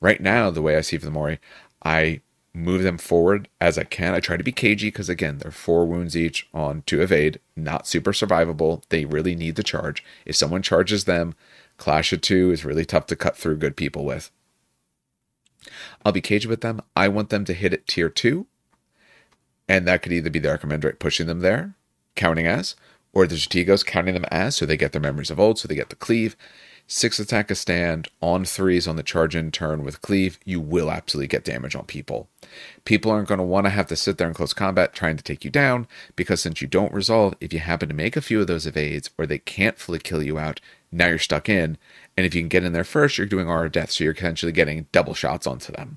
[0.00, 1.38] Right now, the way I see for the Moroi,
[1.84, 2.20] I
[2.54, 4.14] move them forward as I can.
[4.14, 7.86] I try to be cagey because, again, they're four wounds each on two evade, not
[7.86, 8.82] super survivable.
[8.88, 10.02] They really need the charge.
[10.24, 11.34] If someone charges them,
[11.76, 14.30] Clash of Two is really tough to cut through good people with.
[16.04, 16.80] I'll be cagey with them.
[16.94, 18.46] I want them to hit at tier two,
[19.68, 21.74] and that could either be the Archimandrite pushing them there,
[22.14, 22.76] counting as,
[23.16, 25.74] or the Strategos counting them as, so they get their memories of old, so they
[25.74, 26.36] get the cleave.
[26.86, 30.90] Six attack a stand on threes on the charge in turn with cleave, you will
[30.90, 32.28] absolutely get damage on people.
[32.84, 35.22] People aren't going to want to have to sit there in close combat trying to
[35.22, 38.38] take you down because since you don't resolve, if you happen to make a few
[38.38, 40.60] of those evades or they can't fully kill you out,
[40.92, 41.78] now you're stuck in.
[42.18, 44.52] And if you can get in there first, you're doing aura death, so you're potentially
[44.52, 45.96] getting double shots onto them.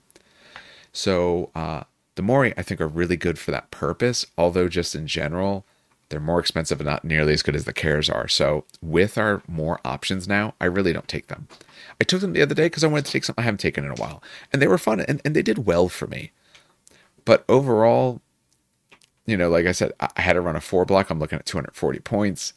[0.93, 1.83] So uh,
[2.15, 4.25] the Moroi, I think, are really good for that purpose.
[4.37, 5.65] Although just in general,
[6.09, 8.27] they're more expensive and not nearly as good as the Kheres are.
[8.27, 11.47] So with our more options now, I really don't take them.
[12.01, 13.85] I took them the other day because I wanted to take something I haven't taken
[13.85, 14.21] in a while.
[14.51, 16.31] And they were fun and, and they did well for me.
[17.25, 18.21] But overall,
[19.25, 21.09] you know, like I said, I had to run a four block.
[21.09, 22.53] I'm looking at 240 points.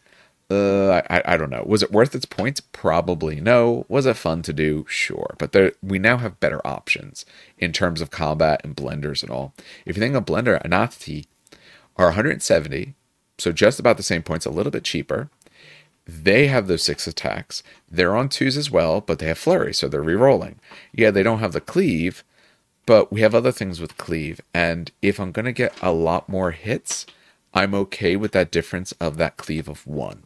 [0.50, 1.64] Uh, I, I don't know.
[1.66, 2.60] Was it worth its points?
[2.60, 3.86] Probably no.
[3.88, 4.84] Was it fun to do?
[4.88, 5.34] Sure.
[5.38, 7.24] But there, we now have better options
[7.58, 9.54] in terms of combat and blenders and all.
[9.86, 11.26] If you think of blender, Athanatoi
[11.96, 12.94] are 170
[13.38, 15.28] so just about the same points, a little bit cheaper.
[16.06, 17.62] They have those six attacks.
[17.90, 20.58] They're on twos as well, but they have flurry, so they're re-rolling.
[20.92, 22.24] Yeah, they don't have the cleave,
[22.86, 24.40] but we have other things with cleave.
[24.52, 27.06] And if I'm gonna get a lot more hits,
[27.54, 30.24] I'm okay with that difference of that cleave of one.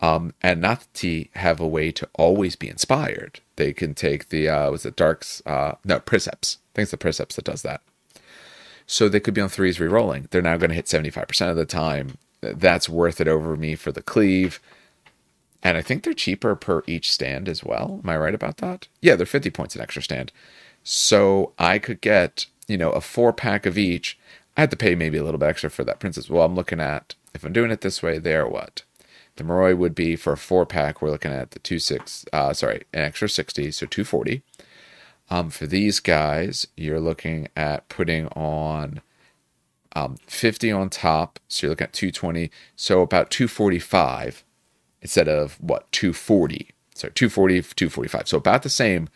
[0.00, 3.40] Um, and Athanatoi have a way to always be inspired.
[3.56, 5.42] They can take the uh, was it Darks?
[5.46, 6.58] Uh, no, Precepts.
[6.58, 7.80] I think it's the Precepts that does that.
[8.86, 10.28] So they could be on threes re-rolling.
[10.30, 12.18] They're now going to hit 75% of the time.
[12.40, 14.60] That's worth it over me for the cleave.
[15.62, 18.00] And I think they're cheaper per each stand as well.
[18.02, 18.86] Am I right about that?
[19.00, 20.30] Yeah, they're 50 points an extra stand.
[20.82, 24.18] So I could get, you know, a four pack of each.
[24.56, 26.28] I had to pay maybe a little bit extra for that princess.
[26.28, 28.82] Well, I'm looking at, if I'm doing it this way, they're what?
[29.36, 32.52] The Moroi would be for a four pack, we're looking at the two six, uh,
[32.52, 34.42] sorry, an extra 60, so 240.
[35.30, 39.00] Um, for these guys, you're looking at putting on
[39.94, 41.38] um, 50 on top.
[41.48, 42.50] So you're looking at 220.
[42.76, 44.44] So about 245
[45.00, 46.70] instead of what, 240.
[46.94, 48.28] So 240, 245.
[48.28, 49.08] So about the same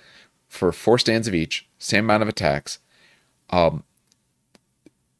[0.48, 2.78] for four stands of each, same amount of attacks.
[3.50, 3.84] Um,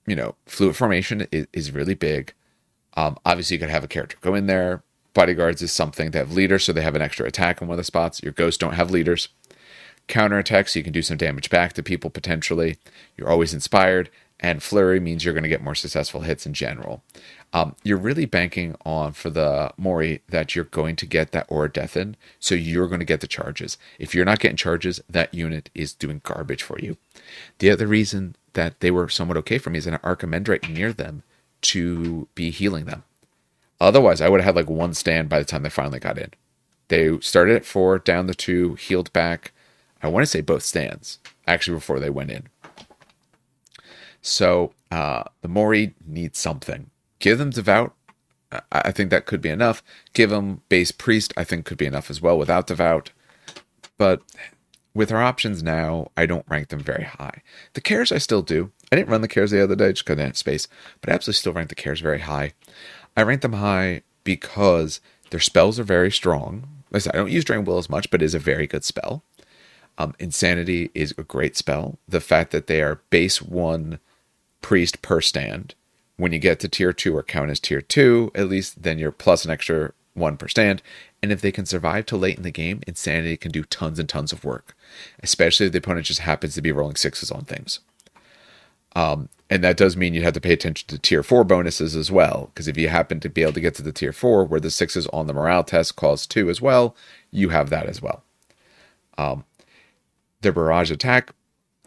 [0.07, 2.33] you know, fluid formation is, is really big.
[2.95, 4.83] Um, obviously, you could have a character go in there.
[5.15, 7.79] Bodyguards is something to have leaders, so they have an extra attack in one of
[7.79, 8.23] the spots.
[8.23, 9.29] Your ghosts don't have leaders
[10.09, 12.79] counterattack, so you can do some damage back to people potentially.
[13.17, 17.03] You're always inspired, and flurry means you're going to get more successful hits in general.
[17.53, 21.71] Um, you're really banking on for the Moroi that you're going to get that aura
[21.71, 23.79] death in, so you're going to get the charges.
[23.99, 26.97] If you're not getting charges, that unit is doing garbage for you.
[27.59, 31.23] The other reason that they were somewhat okay for me is an Archimandrite near them
[31.61, 33.05] to be healing them.
[33.81, 36.31] Otherwise, I would have had like one stand by the time they finally got in.
[36.89, 39.53] They started at four, down the two, healed back,
[40.03, 42.49] I want to say both stands actually before they went in.
[44.21, 46.91] So uh, the Moroi needs something.
[47.19, 47.95] Give them devout.
[48.73, 49.83] I think that could be enough.
[50.15, 51.35] Give them base priest.
[51.37, 53.11] I think could be enough as well without devout.
[53.99, 54.23] But
[54.95, 57.43] with our options now, I don't rank them very high.
[57.75, 58.73] The Kheres I still do.
[58.91, 60.69] I didn't run the Kheres the other day just because I didn't have space,
[61.01, 62.53] but I absolutely still rank the Kheres very high.
[63.17, 66.67] I rank them high because their spells are very strong.
[66.93, 68.85] I said, I don't use Drain Will as much, but it is a very good
[68.85, 69.23] spell.
[69.99, 71.99] Um, Insanity is a great spell.
[72.09, 73.99] The fact that they are base one
[74.63, 75.75] priest per stand.
[76.17, 79.13] When you get to tier two or count as tier two, at least then you're
[79.13, 80.83] plus an extra one per stand.
[81.23, 84.09] And if they can survive till late in the game, Insanity can do tons and
[84.09, 84.77] tons of work,
[85.23, 87.81] especially if the opponent just happens to be rolling sixes on things.
[88.95, 92.11] Um, and that does mean you have to pay attention to tier four bonuses as
[92.11, 94.61] well, because if you happen to be able to get to the tier four where
[94.61, 96.97] the sixes on the morale test cause two as well,
[97.31, 98.23] you have that as well.
[99.17, 99.45] Um,
[100.41, 101.35] their barrage attack,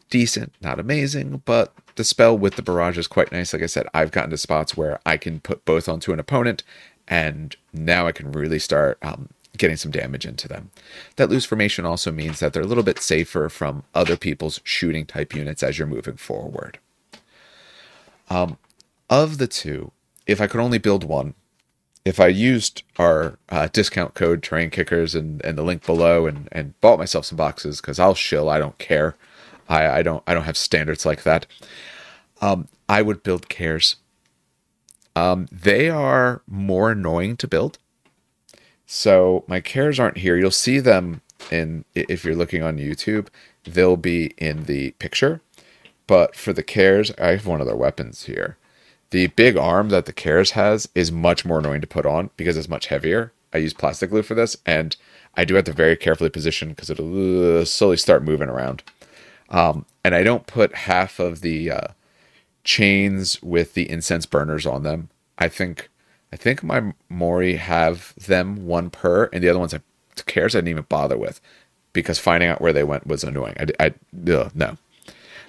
[0.09, 3.53] decent, not amazing, but the spell with the barrage is quite nice.
[3.53, 6.63] Like I said, I've gotten to spots where I can put both onto an opponent,
[7.07, 10.71] and now I can really start um, getting some damage into them.
[11.15, 15.05] That loose formation also means that they're a little bit safer from other people's shooting
[15.05, 16.79] type units as you're moving forward.
[18.29, 18.57] Um,
[19.09, 19.91] of the two,
[20.25, 21.33] if I could only build one,
[22.03, 26.49] if I used our uh, discount code Terrain Kickers and, and the link below and,
[26.51, 29.15] and bought myself some boxes because I'll shill, I don't care.
[29.69, 31.45] I, I don't I don't have standards like that.
[32.41, 33.95] Um, I would build Kheres.
[35.15, 37.77] Um, they are more annoying to build.
[38.85, 40.37] So my Kheres aren't here.
[40.37, 43.27] You'll see them in if you're looking on YouTube,
[43.63, 45.41] they'll be in the picture.
[46.07, 48.57] But for the Kheres, I have one of their weapons here.
[49.11, 52.57] The big arm that the Kheres has is much more annoying to put on because
[52.57, 53.31] it's much heavier.
[53.53, 54.95] I use plastic glue for this, and
[55.35, 58.83] I do have to very carefully position because it'll uh, slowly start moving around.
[59.49, 61.87] Um, and I don't put half of the uh,
[62.63, 65.09] chains with the incense burners on them.
[65.37, 65.89] I think
[66.31, 69.81] I think my Mori have them one per, and the other ones I
[70.15, 71.41] Kheres I didn't even bother with
[71.91, 73.55] because finding out where they went was annoying.
[73.59, 73.93] I, I
[74.31, 74.77] ugh, no,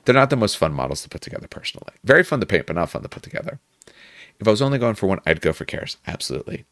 [0.05, 1.93] they're not the most fun models to put together personally.
[2.05, 3.61] Very fun to paint, but not fun to put together.
[4.41, 5.97] If I was only going for one, I'd go for Kheres.
[6.07, 6.65] Absolutely.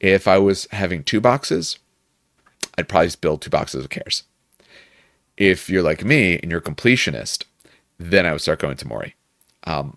[0.00, 1.78] If I was having two boxes,
[2.76, 4.24] I'd probably build two boxes of Kheres.
[5.36, 7.44] If you're like me and you're a completionist,
[7.98, 9.14] then I would start going to Moroi.
[9.64, 9.96] Um,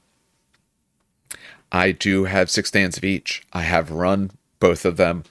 [1.71, 3.43] I do have six stands of each.
[3.51, 5.23] I have run both of them.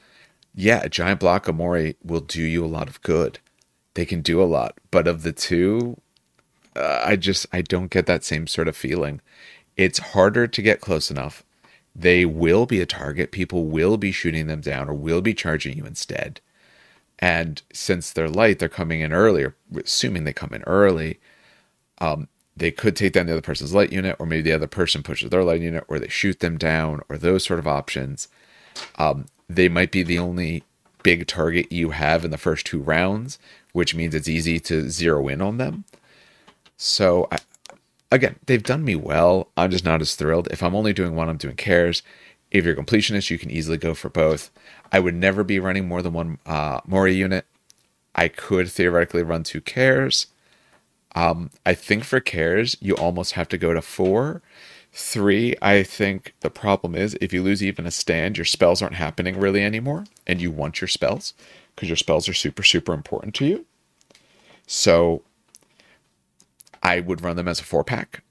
[0.54, 3.38] Yeah, a giant block of Moroi will do you a lot of good.
[3.94, 5.98] They can do a lot, but of the two,
[6.76, 9.20] uh, I just I don't get that same sort of feeling.
[9.76, 11.42] It's harder to get close enough.
[11.94, 13.30] They will be a target.
[13.32, 16.40] People will be shooting them down or will be charging you instead.
[17.18, 21.18] And since they're light, they're coming in earlier, assuming they come in early.
[21.98, 25.02] Um, they could take down the other person's light unit, or maybe the other person
[25.02, 28.28] pushes their light unit, or they shoot them down, or those sort of options.
[28.96, 30.62] Um, they might be the only
[31.02, 33.38] big target you have in the first two rounds,
[33.72, 35.84] which means it's easy to zero in on them.
[36.76, 37.38] So, I,
[38.10, 39.48] again, they've done me well.
[39.56, 40.48] I'm just not as thrilled.
[40.50, 42.02] If I'm only doing one, I'm doing Kheres.
[42.50, 44.50] If you're a completionist, you can easily go for both.
[44.92, 47.46] I would never be running more than one uh, Moroi unit.
[48.14, 50.26] I could theoretically run two Kheres
[51.16, 54.42] um, I think for Kheres, you almost have to go to four.
[54.92, 58.96] Three, I think the problem is if you lose even a stand, your spells aren't
[58.96, 61.32] happening really anymore, and you want your spells
[61.74, 63.66] because your spells are super, super important to you.
[64.66, 65.22] So
[66.82, 68.22] I would run them as a four pack.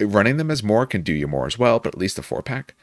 [0.00, 2.42] Running them as more can do you more as well, but at least a four
[2.42, 2.74] pack.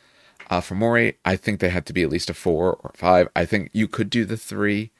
[0.49, 3.27] Uh, for Moroi, I think they had to be at least a four or five.
[3.35, 4.91] I think you could do the three.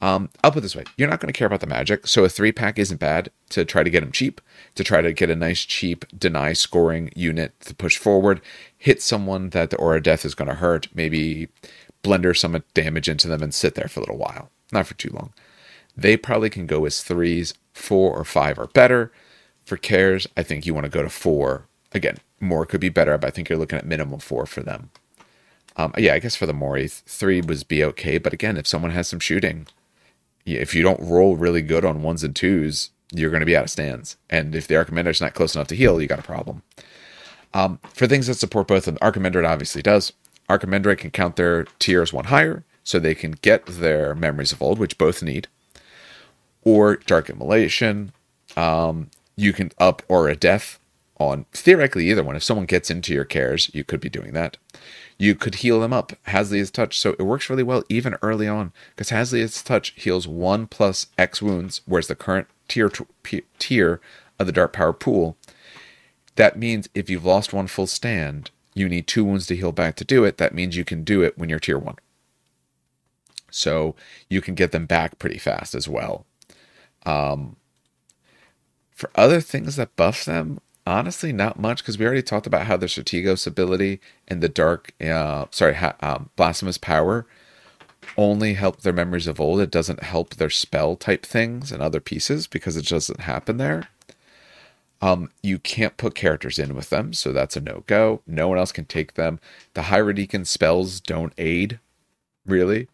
[0.00, 2.28] Um, I'll put this way: you're not going to care about the magic, so a
[2.28, 4.40] three pack isn't bad to try to get them cheap,
[4.74, 8.40] to try to get a nice cheap deny scoring unit to push forward,
[8.76, 11.48] hit someone that the aura death is going to hurt, maybe
[12.02, 15.10] blender some damage into them and sit there for a little while, not for too
[15.10, 15.32] long.
[15.96, 19.12] They probably can go as threes, four or five are better.
[19.66, 21.66] For Kheres, I think you want to go to four.
[21.92, 24.90] Again, more could be better, but I think you're looking at minimum four for them.
[25.76, 28.18] Um, yeah, I guess for the Moroi, three was be okay.
[28.18, 29.66] But again, if someone has some shooting,
[30.46, 33.64] if you don't roll really good on ones and twos, you're going to be out
[33.64, 34.16] of stands.
[34.30, 36.62] And if the Archimandrite is not close enough to heal, you got a problem.
[37.52, 40.12] Um, for things that support both, and Archimandrite obviously does.
[40.48, 44.78] Archimandrite can count their tiers one higher, so they can get their memories of old,
[44.78, 45.48] which both need.
[46.64, 48.12] Or Dark Immolation.
[48.56, 50.78] Um, you can up aura Death
[51.18, 52.36] on theoretically either one.
[52.36, 54.56] If someone gets into your Kheres, you could be doing that
[55.18, 56.12] you could heal them up.
[56.24, 60.66] Hazlia's touch, so it works really well even early on because Hazlia's touch heals one
[60.66, 62.90] plus X wounds, whereas the current tier
[63.58, 64.00] tier
[64.38, 65.36] of the Dark Power pool.
[66.36, 69.94] That means if you've lost one full stand, you need two wounds to heal back
[69.96, 70.38] to do it.
[70.38, 71.96] That means you can do it when you're tier one.
[73.50, 73.94] So
[74.28, 76.26] you can get them back pretty fast as well.
[77.04, 77.56] Um,
[78.90, 82.76] for other things that buff them, honestly not much because we already talked about how
[82.76, 87.26] the Strategos ability and the dark, uh, sorry, ha- um, blasphemous power
[88.16, 89.60] only help their memories of old.
[89.60, 93.88] It doesn't help their spell type things and other pieces because it doesn't happen there.
[95.00, 98.22] Um, you can't put characters in with them, so that's a no go.
[98.26, 99.38] No one else can take them.
[99.74, 101.78] The Hierodeacon spells don't aid,
[102.46, 102.88] really.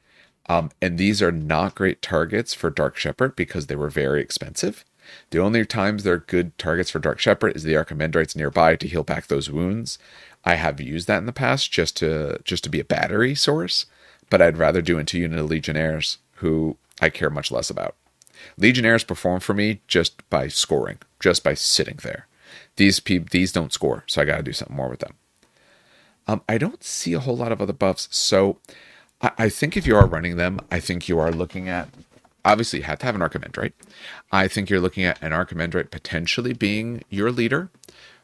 [0.51, 4.84] Um, and these are not great targets for Dark Shepherd because they were very expensive.
[5.30, 9.05] The only times they're good targets for Dark Shepherd is the Archimandrites nearby to heal
[9.05, 9.96] back those wounds.
[10.44, 13.86] I have used that in the past just to just to be a battery source,
[14.28, 17.94] but I'd rather do into unit of Legionnaires who I care much less about.
[18.57, 22.26] Legionnaires perform for me just by scoring, just by sitting there.
[22.74, 25.14] These pe- these don't score, so I got to do something more with them.
[26.26, 28.59] Um, I don't see a whole lot of other buffs, so
[29.20, 31.88] I, I think if you are running them, I think you are looking at
[32.44, 33.72] obviously you have to have an Archimandrite.
[34.32, 37.70] I think you're looking at an Archimandrite potentially being your leader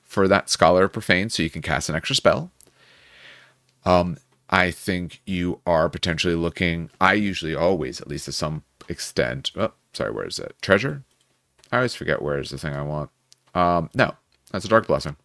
[0.02, 2.50] for that Scholar of Profane, so you can cast an extra spell.
[3.84, 4.18] Um,
[4.48, 6.90] I think you are potentially looking.
[7.00, 9.50] I usually always, at least to some extent.
[9.56, 10.54] Oh, sorry, where is it?
[10.62, 11.02] Treasure.
[11.72, 13.10] I always forget where is the thing I want.
[13.54, 14.14] Um, no,
[14.52, 15.16] that's a Dark Blessing.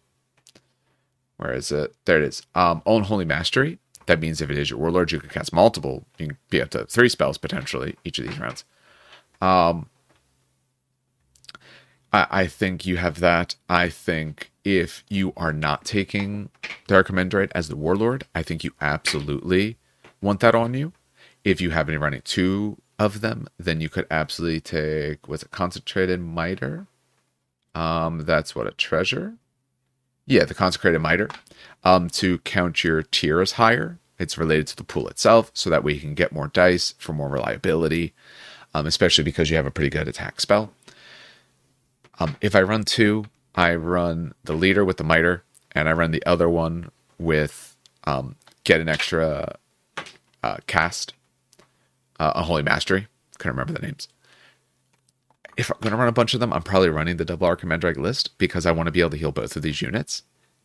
[1.36, 1.94] Where is it?
[2.04, 2.42] There it is.
[2.54, 3.78] Um, own Holy Mastery.
[4.06, 6.04] That means if it is your warlord, you can cast multiple.
[6.18, 8.64] You can be up to three spells potentially each of these rounds.
[9.40, 9.88] Um,
[12.12, 13.56] I, I think you have that.
[13.68, 16.50] I think if you are not taking
[16.88, 19.76] Archimandrite as the warlord, I think you absolutely
[20.20, 20.92] want that on you.
[21.44, 25.50] If you have any running two of them, then you could absolutely take was it
[25.50, 26.86] concentrated miter?
[27.74, 29.34] Um, that's what a treasure.
[30.26, 31.28] Yeah, the consecrated miter.
[31.84, 35.94] Um, to count your tiers higher It's related to the pool itself, so that way
[35.94, 38.14] you can get more dice for more reliability,
[38.72, 40.72] um, especially because you have a pretty good attack spell.
[42.20, 43.24] Um, if I run two,
[43.56, 48.36] I run the leader with the miter, and I run the other one with um,
[48.62, 49.56] get an extra
[50.44, 51.14] uh, cast,
[52.20, 53.08] uh, a holy mastery.
[53.38, 54.06] Couldn't remember the names.
[55.56, 57.96] If I'm going to run a bunch of them, I'm probably running the double Archimandrite
[57.96, 60.22] list because I want to be able to heal both of these units,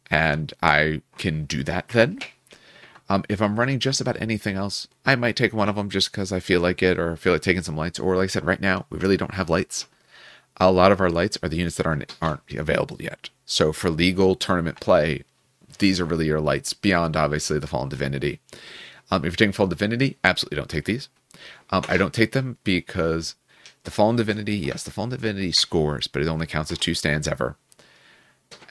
[0.09, 2.19] and I can do that then.
[3.09, 6.11] Um, if I'm running just about anything else, I might take one of them just
[6.11, 7.99] because I feel like it or feel like taking some lights.
[7.99, 9.85] Or like I said, right now we really don't have lights.
[10.57, 13.29] A lot of our lights are the units that aren't aren't available yet.
[13.45, 15.23] So for legal tournament play,
[15.79, 18.39] these are really your lights beyond obviously the Fallen Divinity.
[19.09, 21.07] Um, if you're taking Fallen Divinity, absolutely don't take these.
[21.69, 23.35] Um, I don't take them because
[23.83, 27.27] the Fallen Divinity, yes, the Fallen Divinity scores, but it only counts as two stands
[27.27, 27.55] ever.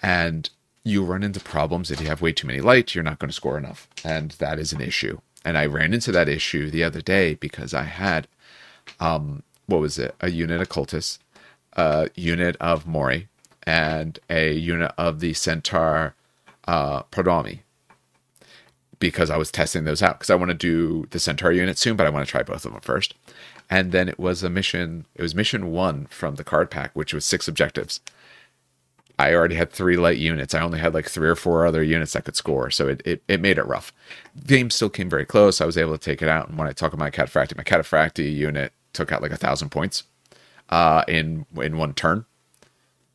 [0.03, 0.51] And
[0.87, 3.35] you run into problems if you have way too many lights, you're not going to
[3.35, 3.89] score enough.
[4.05, 5.19] And that is an issue.
[5.45, 8.29] And I ran into that issue the other day because I had,
[9.01, 10.15] um, what was it?
[10.21, 11.19] A unit of cultists,
[11.73, 13.27] a unit of Moroi,
[13.65, 16.15] and a unit of the Centaur
[16.69, 17.03] uh.
[19.01, 20.21] Because I was testing those out.
[20.21, 22.65] Because I want to do the Centaur unit soon, but I want to try both
[22.65, 23.15] of them first.
[23.69, 27.13] And then it was a mission, it was mission one from the card pack, which
[27.13, 28.01] was six objectives.
[29.19, 30.55] I already had three light units.
[30.55, 32.71] I only had like three or four other units that could score.
[32.71, 33.93] So it, it, it made it rough.
[34.47, 35.61] Game still came very close.
[35.61, 36.49] I was able to take it out.
[36.49, 39.71] And when I talk about my Cataphractii, my Cataphractii unit took out like a thousand
[39.71, 40.05] points
[40.69, 42.27] uh, in in one turn.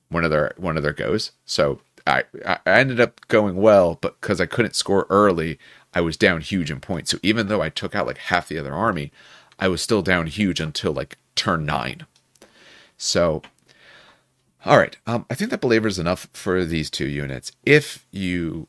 [0.10, 1.32] One of their one of their goes.
[1.46, 5.60] So I, I ended up going well, but because I couldn't score early,
[5.94, 7.12] I was down huge in points.
[7.12, 9.12] So even though I took out like half the other army,
[9.60, 12.06] I was still down huge until like turn nine.
[12.98, 13.44] So
[14.66, 14.98] all right.
[15.08, 17.52] Um, I think that belabors enough for these two units.
[17.66, 18.68] If you,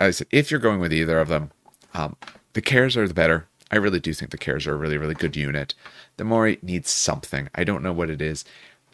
[0.00, 1.50] as I said, if you're going with either of them,
[1.94, 2.16] um,
[2.52, 3.46] the Kheres are the better.
[3.70, 5.74] I really do think the Kheres are a really, really good unit.
[6.16, 7.48] The Moroi needs something.
[7.54, 8.44] I don't know what it is.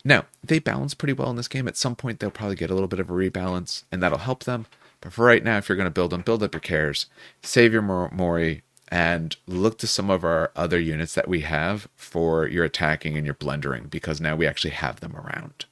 [0.04, 1.68] Now, they balance pretty well in this game.
[1.68, 4.44] At some point, they'll probably get a little bit of a rebalance, and that'll help
[4.44, 4.66] them.
[5.00, 7.06] But for right now, if you're going to build them, build up your Kheres,
[7.42, 12.46] save your Moroi, and look to some of our other units that we have for
[12.46, 15.64] your attacking and your blendering, because now we actually have them around.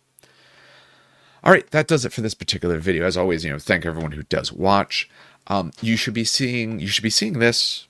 [1.44, 3.04] All right, that does it for this particular video.
[3.04, 5.10] As always, you know, thank everyone who does watch.
[5.48, 7.88] Um, you should be seeing you should be seeing this.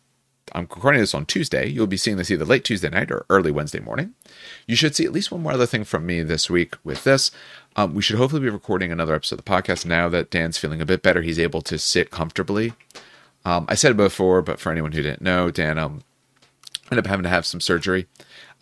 [0.54, 1.66] I'm recording this on Tuesday.
[1.66, 4.14] You'll be seeing this either late Tuesday night or early Wednesday morning.
[4.66, 7.30] You should see at least one more other thing from me this week with this.
[7.76, 10.80] Um, we should hopefully be recording another episode of the podcast now that Dan's feeling
[10.80, 11.22] a bit better.
[11.22, 12.74] He's able to sit comfortably.
[13.44, 16.02] Um, I said it before, but for anyone who didn't know, Dan um,
[16.90, 18.06] ended up having to have some surgery.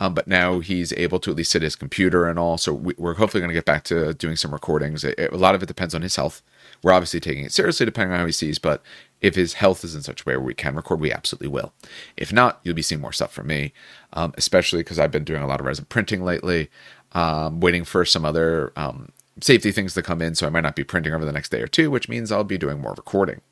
[0.01, 2.57] Um, but now he's able to at least sit his computer and all.
[2.57, 5.05] So we, are hopefully going to get back to doing some recordings.
[5.05, 6.43] It, it, a lot of it depends on his health.
[6.83, 8.83] We're obviously taking it seriously depending on how he sees, but
[9.21, 11.75] if his health is in such a way where we can record, we absolutely will.
[12.17, 13.75] If not, you'll be seeing more stuff from me,
[14.15, 16.71] um, especially because I've been doing a lot of resin printing lately,
[17.13, 20.35] um, waiting for some other um, safety things to come in.
[20.35, 22.45] So I might not be printing over the next day or two, which means I'll
[22.45, 23.43] be doing more recording.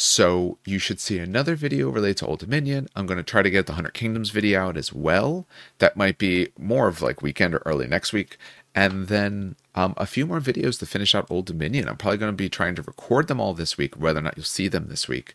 [0.00, 2.86] So you should see another video related to Old Dominion.
[2.94, 5.44] I'm going to try to get the Hundred Kingdoms video out as well.
[5.78, 8.38] That might be more of like weekend or early next week.
[8.76, 11.88] And then um, a few more videos to finish out Old Dominion.
[11.88, 14.36] I'm probably going to be trying to record them all this week, whether or not
[14.36, 15.34] you'll see them this week.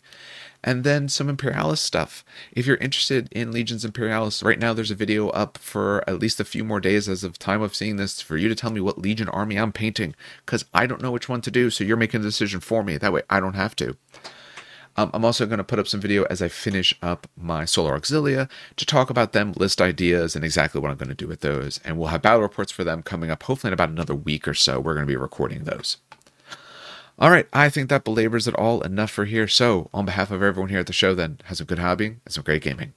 [0.63, 2.23] And then some Imperialis stuff.
[2.53, 6.39] If you're interested in Legions Imperialis, right now there's a video up for at least
[6.39, 8.79] a few more days as of time of seeing this for you to tell me
[8.79, 10.15] what Legion army I'm painting.
[10.45, 12.95] Because I don't know which one to do, so you're making the decision for me.
[12.95, 13.97] That way I don't have to.
[14.95, 17.99] Um, I'm also going to put up some video as I finish up my Solar
[17.99, 21.41] Auxilia to talk about them, list ideas, and exactly what I'm going to do with
[21.41, 21.79] those.
[21.83, 24.53] And we'll have battle reports for them coming up hopefully in about another week or
[24.53, 24.79] so.
[24.79, 25.97] We're going to be recording those.
[27.19, 29.47] All right, I think that belabors it all enough for here.
[29.47, 32.33] So, on behalf of everyone here at the show, then, have some good hobbying and
[32.33, 32.93] some great gaming.